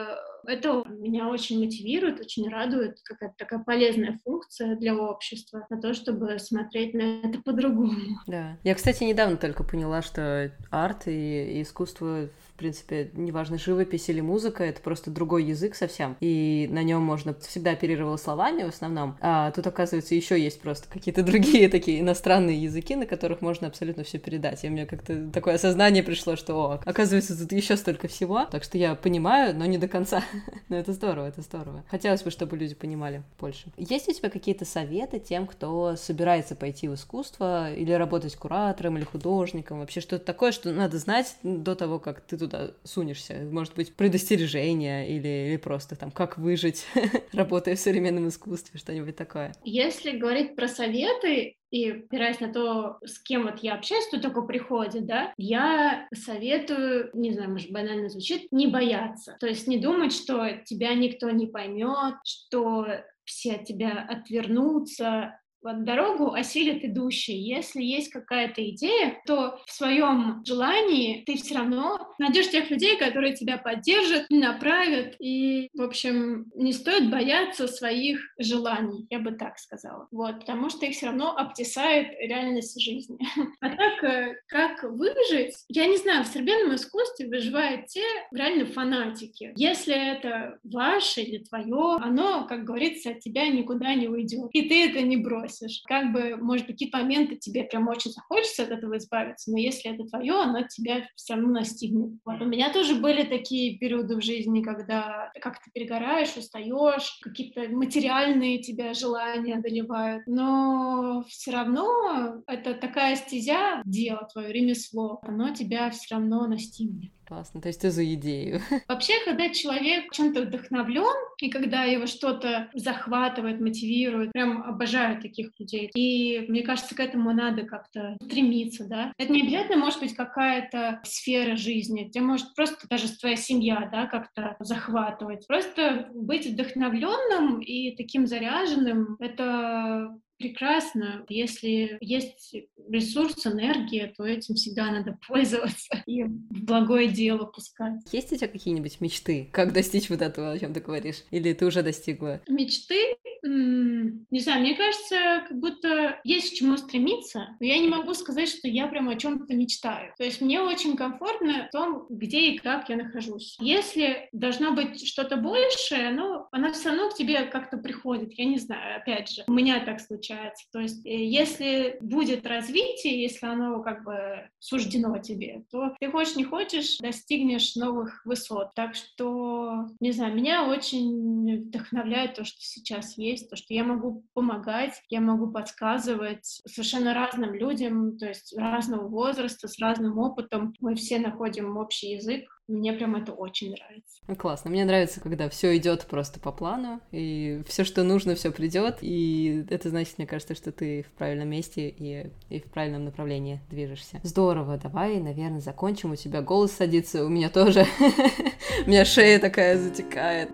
это 0.45 0.83
меня 0.87 1.27
очень 1.27 1.59
мотивирует, 1.59 2.19
очень 2.19 2.49
радует, 2.49 2.97
какая-то 3.03 3.35
такая 3.37 3.59
полезная 3.59 4.19
функция 4.23 4.75
для 4.75 4.95
общества 4.95 5.65
на 5.69 5.79
то, 5.79 5.93
чтобы 5.93 6.39
смотреть 6.39 6.93
на 6.93 7.21
это 7.21 7.41
по-другому. 7.43 8.19
Да. 8.27 8.57
Я, 8.63 8.75
кстати, 8.75 9.03
недавно 9.03 9.37
только 9.37 9.63
поняла, 9.63 10.01
что 10.01 10.51
арт 10.71 11.07
и 11.07 11.61
искусство 11.61 12.29
в 12.55 12.59
принципе, 12.59 13.09
неважно, 13.13 13.57
живопись 13.57 14.09
или 14.09 14.21
музыка, 14.21 14.63
это 14.63 14.81
просто 14.81 15.09
другой 15.09 15.43
язык 15.43 15.75
совсем, 15.75 16.15
и 16.19 16.67
на 16.71 16.83
нем 16.83 17.01
можно 17.01 17.33
всегда 17.33 17.71
оперировала 17.71 18.17
словами 18.17 18.63
в 18.63 18.69
основном, 18.69 19.17
а 19.21 19.51
тут, 19.51 19.65
оказывается, 19.65 20.13
еще 20.13 20.39
есть 20.39 20.61
просто 20.61 20.87
какие-то 20.87 21.23
другие 21.23 21.67
такие 21.69 21.99
иностранные 21.99 22.61
языки, 22.61 22.95
на 22.95 23.05
которых 23.05 23.41
можно 23.41 23.67
абсолютно 23.67 24.03
все 24.03 24.19
передать, 24.19 24.63
и 24.63 24.69
мне 24.69 24.85
как-то 24.85 25.29
такое 25.31 25.55
осознание 25.55 26.03
пришло, 26.03 26.35
что, 26.35 26.55
о, 26.55 26.79
оказывается, 26.85 27.37
тут 27.37 27.51
еще 27.51 27.75
столько 27.75 28.07
всего, 28.07 28.45
так 28.45 28.63
что 28.63 28.77
я 28.77 28.95
понимаю, 28.95 29.55
но 29.55 29.65
не 29.65 29.77
до 29.77 29.87
конца. 29.87 30.23
но 30.69 30.77
это 30.77 30.93
здорово, 30.93 31.27
это 31.27 31.41
здорово. 31.41 31.83
Хотелось 31.89 32.23
бы, 32.23 32.31
чтобы 32.31 32.57
люди 32.57 32.75
понимали 32.75 33.23
больше. 33.39 33.71
Есть 33.77 34.09
у 34.09 34.13
тебя 34.13 34.29
какие-то 34.29 34.65
советы 34.65 35.19
тем, 35.19 35.47
кто 35.47 35.95
собирается 35.95 36.55
пойти 36.55 36.87
в 36.87 36.95
искусство 36.95 37.73
или 37.73 37.91
работать 37.91 38.35
куратором 38.35 38.97
или 38.97 39.05
художником, 39.05 39.79
вообще 39.79 40.01
что-то 40.01 40.25
такое, 40.25 40.51
что 40.51 40.71
надо 40.71 40.99
знать 40.99 41.35
до 41.43 41.75
того, 41.75 41.99
как 41.99 42.21
ты 42.21 42.37
туда 42.37 42.52
сунешься. 42.83 43.47
Может 43.51 43.75
быть, 43.75 43.95
предостережение 43.95 45.09
или, 45.09 45.49
или 45.49 45.57
просто 45.57 45.95
там, 45.95 46.11
как 46.11 46.37
выжить, 46.37 46.85
работая 47.33 47.75
в 47.75 47.79
современном 47.79 48.27
искусстве, 48.27 48.79
что-нибудь 48.79 49.15
такое. 49.15 49.53
Если 49.63 50.17
говорить 50.17 50.55
про 50.55 50.67
советы, 50.67 51.55
и 51.73 51.89
опираясь 51.89 52.39
на 52.39 52.53
то, 52.53 52.99
с 53.03 53.17
кем 53.17 53.45
вот 53.45 53.59
я 53.63 53.73
общаюсь, 53.73 54.05
кто 54.05 54.19
только 54.19 54.43
приходит, 54.43 55.07
да, 55.07 55.33
я 55.37 56.07
советую, 56.13 57.09
не 57.13 57.33
знаю, 57.33 57.49
может, 57.49 57.71
банально 57.71 58.09
звучит, 58.09 58.47
не 58.51 58.67
бояться. 58.67 59.35
То 59.39 59.47
есть 59.47 59.67
не 59.67 59.79
думать, 59.79 60.13
что 60.13 60.49
тебя 60.65 60.93
никто 60.93 61.31
не 61.31 61.47
поймет, 61.47 62.15
что 62.23 62.85
все 63.25 63.53
от 63.53 63.65
тебя 63.65 64.05
отвернутся, 64.07 65.39
вот 65.63 65.86
дорогу 65.86 66.34
осилит 66.34 66.84
идущий. 66.84 67.38
Если 67.38 67.82
есть 67.82 68.10
какая-то 68.10 68.67
идея, 68.71 69.21
то 69.26 69.60
в 69.65 69.71
своем 69.71 70.43
желании 70.45 71.23
ты 71.26 71.38
все 71.38 71.56
равно 71.56 72.13
найдешь 72.19 72.49
тех 72.49 72.69
людей, 72.69 72.97
которые 72.97 73.34
тебя 73.34 73.58
поддержат, 73.58 74.26
направят. 74.30 75.15
И, 75.19 75.69
в 75.73 75.82
общем, 75.82 76.52
не 76.56 76.73
стоит 76.73 77.10
бояться 77.10 77.67
своих 77.67 78.19
желаний, 78.38 79.08
я 79.10 79.19
бы 79.19 79.32
так 79.32 79.58
сказала. 79.58 80.08
Вот, 80.12 80.41
потому 80.41 80.69
что 80.69 80.86
их 80.86 80.95
все 80.95 81.08
равно 81.08 81.36
обтесает 81.36 82.08
реальность 82.19 82.80
жизни. 82.82 83.17
А 83.62 83.69
так, 83.69 84.04
э, 84.04 84.36
как 84.47 84.84
выжить? 84.84 85.56
Я 85.69 85.86
не 85.86 85.97
знаю, 85.97 86.26
в 86.26 86.28
современном 86.28 86.76
искусстве 86.76 87.28
выживают 87.28 87.88
те 87.88 88.04
реально 88.34 88.65
фанатики. 88.65 89.54
Если 89.56 89.93
это 89.93 90.60
ваше 90.63 91.21
или 91.21 91.38
твое, 91.43 91.97
оно, 92.02 92.45
как 92.45 92.65
говорится, 92.65 93.12
от 93.12 93.19
тебя 93.19 93.47
никуда 93.47 93.93
не 93.95 94.10
уйдет. 94.10 94.49
И 94.52 94.67
ты 94.67 94.89
это 94.89 95.02
не 95.02 95.17
бросишь 95.17 95.52
бросишь. 95.53 95.81
Как 95.85 96.11
бы, 96.11 96.37
может, 96.37 96.67
какие-то 96.67 96.97
моменты 96.97 97.35
тебе 97.35 97.63
прям 97.63 97.87
очень 97.87 98.11
захочется 98.11 98.63
от 98.63 98.71
этого 98.71 98.97
избавиться, 98.97 99.51
но 99.51 99.57
если 99.57 99.93
это 99.93 100.05
твое, 100.05 100.33
оно 100.33 100.63
тебя 100.63 101.07
все 101.15 101.33
равно 101.33 101.49
настигнет. 101.49 102.19
Вот. 102.25 102.41
У 102.41 102.45
меня 102.45 102.71
тоже 102.71 102.95
были 102.95 103.23
такие 103.23 103.77
периоды 103.77 104.15
в 104.15 104.21
жизни, 104.21 104.61
когда 104.61 105.31
как 105.41 105.55
то 105.55 105.71
перегораешь, 105.73 106.35
устаешь, 106.35 107.19
какие-то 107.21 107.69
материальные 107.69 108.59
тебя 108.59 108.93
желания 108.93 109.55
одолевают, 109.55 110.23
но 110.27 111.23
все 111.27 111.51
равно 111.51 112.41
это 112.47 112.73
такая 112.73 113.15
стезя, 113.15 113.81
дело 113.85 114.27
твое, 114.31 114.51
ремесло, 114.51 115.19
оно 115.23 115.53
тебя 115.53 115.89
все 115.91 116.15
равно 116.15 116.47
настигнет. 116.47 117.11
Классно, 117.33 117.61
то 117.61 117.67
есть 117.69 117.81
ты 117.81 117.89
за 117.89 118.05
идею. 118.13 118.61
Вообще, 118.87 119.13
когда 119.25 119.49
человек 119.49 120.11
чем-то 120.11 120.43
вдохновлен, 120.43 121.15
и 121.41 121.49
когда 121.49 121.83
его 121.83 122.05
что-то 122.05 122.69
захватывает, 122.75 123.59
мотивирует, 123.59 124.31
прям 124.33 124.61
обожаю 124.61 125.19
таких 125.19 125.49
людей. 125.57 125.89
И 125.95 126.45
мне 126.47 126.61
кажется, 126.61 126.93
к 126.93 126.99
этому 126.99 127.33
надо 127.33 127.63
как-то 127.63 128.17
стремиться, 128.21 128.87
да. 128.87 129.11
Это 129.17 129.33
не 129.33 129.41
обязательно 129.41 129.77
может 129.77 129.99
быть 129.99 130.15
какая-то 130.15 131.01
сфера 131.03 131.55
жизни, 131.55 132.07
это 132.07 132.21
может 132.21 132.53
просто 132.53 132.87
даже 132.87 133.11
твоя 133.17 133.35
семья, 133.35 133.89
да, 133.91 134.05
как-то 134.05 134.55
захватывать. 134.59 135.47
Просто 135.47 136.09
быть 136.13 136.45
вдохновленным 136.45 137.61
и 137.61 137.95
таким 137.95 138.27
заряженным, 138.27 139.17
это 139.19 140.19
прекрасно. 140.43 141.25
Если 141.29 141.97
есть 142.01 142.53
ресурс, 142.89 143.47
энергия, 143.47 144.13
то 144.15 144.25
этим 144.25 144.56
всегда 144.56 144.91
надо 144.91 145.17
пользоваться 145.27 146.03
и 146.06 146.23
в 146.23 146.65
благое 146.65 147.08
дело 147.08 147.45
пускать. 147.45 148.01
Есть 148.12 148.34
у 148.34 148.36
тебя 148.36 148.49
какие-нибудь 148.49 148.99
мечты? 148.99 149.49
Как 149.51 149.71
достичь 149.71 150.10
вот 150.10 150.21
этого, 150.21 150.51
о 150.51 150.60
чем 150.60 150.73
ты 150.73 150.82
говоришь? 150.82 151.23
Или 151.32 151.53
ты 151.53 151.65
уже 151.65 151.82
достигла? 151.82 152.41
Мечты? 152.47 153.15
Не 153.43 154.39
знаю, 154.39 154.62
мне 154.62 154.75
кажется, 154.75 155.43
как 155.47 155.60
будто 155.60 156.19
есть 156.23 156.51
к 156.51 156.53
чему 156.56 156.77
стремиться, 156.77 157.56
но 157.60 157.65
я 157.65 157.77
не 157.77 157.88
могу 157.88 158.13
сказать, 158.13 158.49
что 158.49 158.67
я 158.67 158.88
прям 158.88 159.10
о 159.10 159.15
чем-то 159.15 159.53
мечтаю. 159.53 160.13
То 160.17 160.23
есть 160.23 160.41
мне 160.41 160.62
очень 160.62 160.95
комфортно 160.95 161.67
в 161.67 161.71
том, 161.71 162.06
где 162.10 162.51
и 162.51 162.58
как 162.58 162.89
я 162.89 162.95
нахожусь. 162.95 163.58
Если 163.60 164.29
должно 164.32 164.71
быть 164.71 165.06
что-то 165.06 165.38
большее, 165.38 166.12
ну, 166.12 166.47
она 166.51 166.71
все 166.71 166.89
равно 166.89 167.10
к 167.10 167.15
тебе 167.15 167.43
как-то 167.45 167.77
приходит. 167.77 168.34
Я 168.34 168.45
не 168.45 168.58
знаю, 168.58 168.97
опять 169.01 169.29
же, 169.29 169.43
у 169.47 169.53
меня 169.53 169.84
так 169.84 169.99
случается. 169.99 170.65
То 170.71 170.79
есть 170.79 171.06
э, 171.06 171.25
если 171.25 171.97
будет 171.99 172.45
развитие, 172.47 173.21
если 173.21 173.45
оно 173.45 173.82
как 173.82 174.03
бы 174.03 174.49
суждено 174.60 175.17
тебе, 175.17 175.63
то 175.71 175.95
ты 175.99 176.10
хочешь 176.10 176.36
не 176.36 176.43
хочешь, 176.43 176.97
достигнешь 176.97 177.75
новых 177.75 178.25
высот. 178.25 178.73
Так 178.75 178.95
что, 178.95 179.88
не 179.99 180.12
знаю, 180.12 180.36
меня 180.36 180.65
очень 180.65 181.63
вдохновляет 181.63 182.36
то, 182.36 182.45
что 182.45 182.62
сейчас 182.62 183.17
есть, 183.17 183.32
то, 183.41 183.55
что 183.55 183.73
я 183.73 183.83
могу 183.83 184.23
помогать, 184.33 185.01
я 185.09 185.21
могу 185.21 185.51
подсказывать 185.51 186.61
совершенно 186.67 187.13
разным 187.13 187.53
людям, 187.53 188.17
то 188.17 188.27
есть 188.27 188.55
разного 188.57 189.07
возраста, 189.07 189.67
с 189.67 189.79
разным 189.79 190.17
опытом. 190.17 190.73
Мы 190.79 190.95
все 190.95 191.19
находим 191.19 191.77
общий 191.77 192.11
язык, 192.11 192.47
мне 192.67 192.93
прям 192.93 193.15
это 193.15 193.33
очень 193.33 193.71
нравится. 193.71 194.21
Ну, 194.27 194.35
классно. 194.35 194.69
Мне 194.69 194.85
нравится, 194.85 195.19
когда 195.19 195.49
все 195.49 195.75
идет 195.75 196.05
просто 196.05 196.39
по 196.39 196.51
плану, 196.51 197.01
и 197.11 197.61
все, 197.67 197.83
что 197.83 198.03
нужно, 198.03 198.35
все 198.35 198.51
придет. 198.51 198.99
И 199.01 199.65
это 199.69 199.89
значит, 199.89 200.17
мне 200.17 200.25
кажется, 200.25 200.55
что 200.55 200.71
ты 200.71 201.03
в 201.03 201.11
правильном 201.11 201.49
месте 201.49 201.89
и, 201.89 202.31
и 202.49 202.61
в 202.61 202.71
правильном 202.71 203.03
направлении 203.03 203.59
движешься. 203.69 204.21
Здорово, 204.23 204.77
давай, 204.77 205.19
наверное, 205.19 205.59
закончим. 205.59 206.11
У 206.11 206.15
тебя 206.15 206.41
голос 206.41 206.71
садится, 206.71 207.25
у 207.25 207.29
меня 207.29 207.49
тоже. 207.49 207.85
У 208.85 208.89
меня 208.89 209.05
шея 209.05 209.39
такая 209.39 209.77
затекает. 209.77 210.49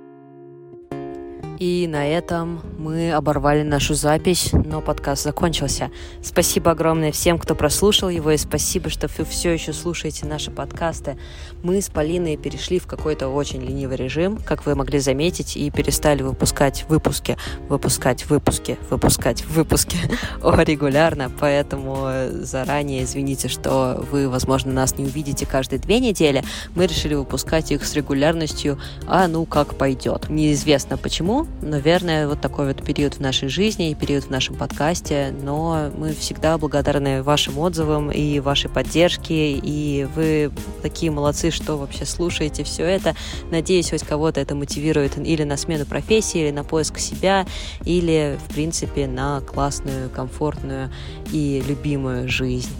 И 1.59 1.87
на 1.89 2.07
этом 2.07 2.61
мы 2.77 3.11
оборвали 3.11 3.63
нашу 3.63 3.93
запись, 3.93 4.51
но 4.53 4.79
подкаст 4.79 5.23
закончился. 5.23 5.91
Спасибо 6.23 6.71
огромное 6.71 7.11
всем, 7.11 7.37
кто 7.37 7.53
прослушал 7.53 8.07
его, 8.07 8.31
и 8.31 8.37
спасибо, 8.37 8.89
что 8.89 9.09
вы 9.17 9.25
все 9.25 9.51
еще 9.51 9.73
слушаете 9.73 10.25
наши 10.25 10.51
подкасты. 10.51 11.17
Мы 11.61 11.81
с 11.81 11.89
Полиной 11.89 12.37
перешли 12.37 12.79
в 12.79 12.87
какой-то 12.87 13.27
очень 13.27 13.61
ленивый 13.61 13.97
режим, 13.97 14.37
как 14.37 14.65
вы 14.65 14.73
могли 14.75 14.99
заметить, 14.99 15.57
и 15.57 15.69
перестали 15.69 16.21
выпускать 16.21 16.85
выпуски, 16.87 17.35
выпускать 17.67 18.29
выпуски, 18.29 18.77
выпускать 18.89 19.45
выпуски 19.45 19.97
регулярно, 20.41 21.29
поэтому 21.41 22.09
заранее 22.41 23.03
извините, 23.03 23.49
что 23.49 24.01
вы, 24.09 24.29
возможно, 24.29 24.71
нас 24.71 24.97
не 24.97 25.03
увидите 25.03 25.45
каждые 25.45 25.79
две 25.79 25.99
недели. 25.99 26.41
Мы 26.73 26.87
решили 26.87 27.15
выпускать 27.15 27.73
их 27.73 27.83
с 27.83 27.93
регулярностью, 27.95 28.79
а 29.05 29.27
ну 29.27 29.45
как 29.45 29.75
пойдет. 29.75 30.29
Неизвестно 30.29 30.97
почему, 30.97 31.48
наверное, 31.61 32.27
вот 32.27 32.41
такой 32.41 32.67
вот 32.67 32.83
период 32.83 33.15
в 33.15 33.19
нашей 33.19 33.49
жизни 33.49 33.91
и 33.91 33.95
период 33.95 34.25
в 34.25 34.29
нашем 34.29 34.55
подкасте, 34.55 35.33
но 35.41 35.91
мы 35.97 36.13
всегда 36.13 36.57
благодарны 36.57 37.23
вашим 37.23 37.57
отзывам 37.57 38.11
и 38.11 38.39
вашей 38.39 38.69
поддержке, 38.69 39.51
и 39.51 40.07
вы 40.15 40.51
такие 40.81 41.11
молодцы, 41.11 41.51
что 41.51 41.77
вообще 41.77 42.05
слушаете 42.05 42.63
все 42.63 42.83
это. 42.83 43.15
Надеюсь, 43.51 43.89
хоть 43.89 44.03
кого-то 44.03 44.39
это 44.39 44.55
мотивирует 44.55 45.17
или 45.17 45.43
на 45.43 45.57
смену 45.57 45.85
профессии, 45.85 46.41
или 46.41 46.51
на 46.51 46.63
поиск 46.63 46.99
себя, 46.99 47.45
или, 47.85 48.37
в 48.47 48.53
принципе, 48.53 49.07
на 49.07 49.41
классную, 49.41 50.09
комфортную 50.09 50.91
и 51.31 51.63
любимую 51.67 52.29
жизнь. 52.29 52.71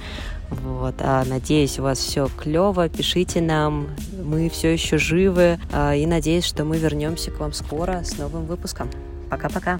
Вот, 0.49 0.95
а 0.99 1.23
надеюсь, 1.25 1.79
у 1.79 1.83
вас 1.83 1.99
все 1.99 2.27
клево. 2.27 2.89
Пишите 2.89 3.41
нам, 3.41 3.87
мы 4.23 4.49
все 4.49 4.73
еще 4.73 4.97
живы. 4.97 5.59
А, 5.71 5.95
и 5.95 6.05
надеюсь, 6.05 6.45
что 6.45 6.65
мы 6.65 6.77
вернемся 6.77 7.31
к 7.31 7.39
вам 7.39 7.53
скоро 7.53 8.03
с 8.03 8.17
новым 8.17 8.45
выпуском. 8.45 8.89
Пока-пока. 9.29 9.79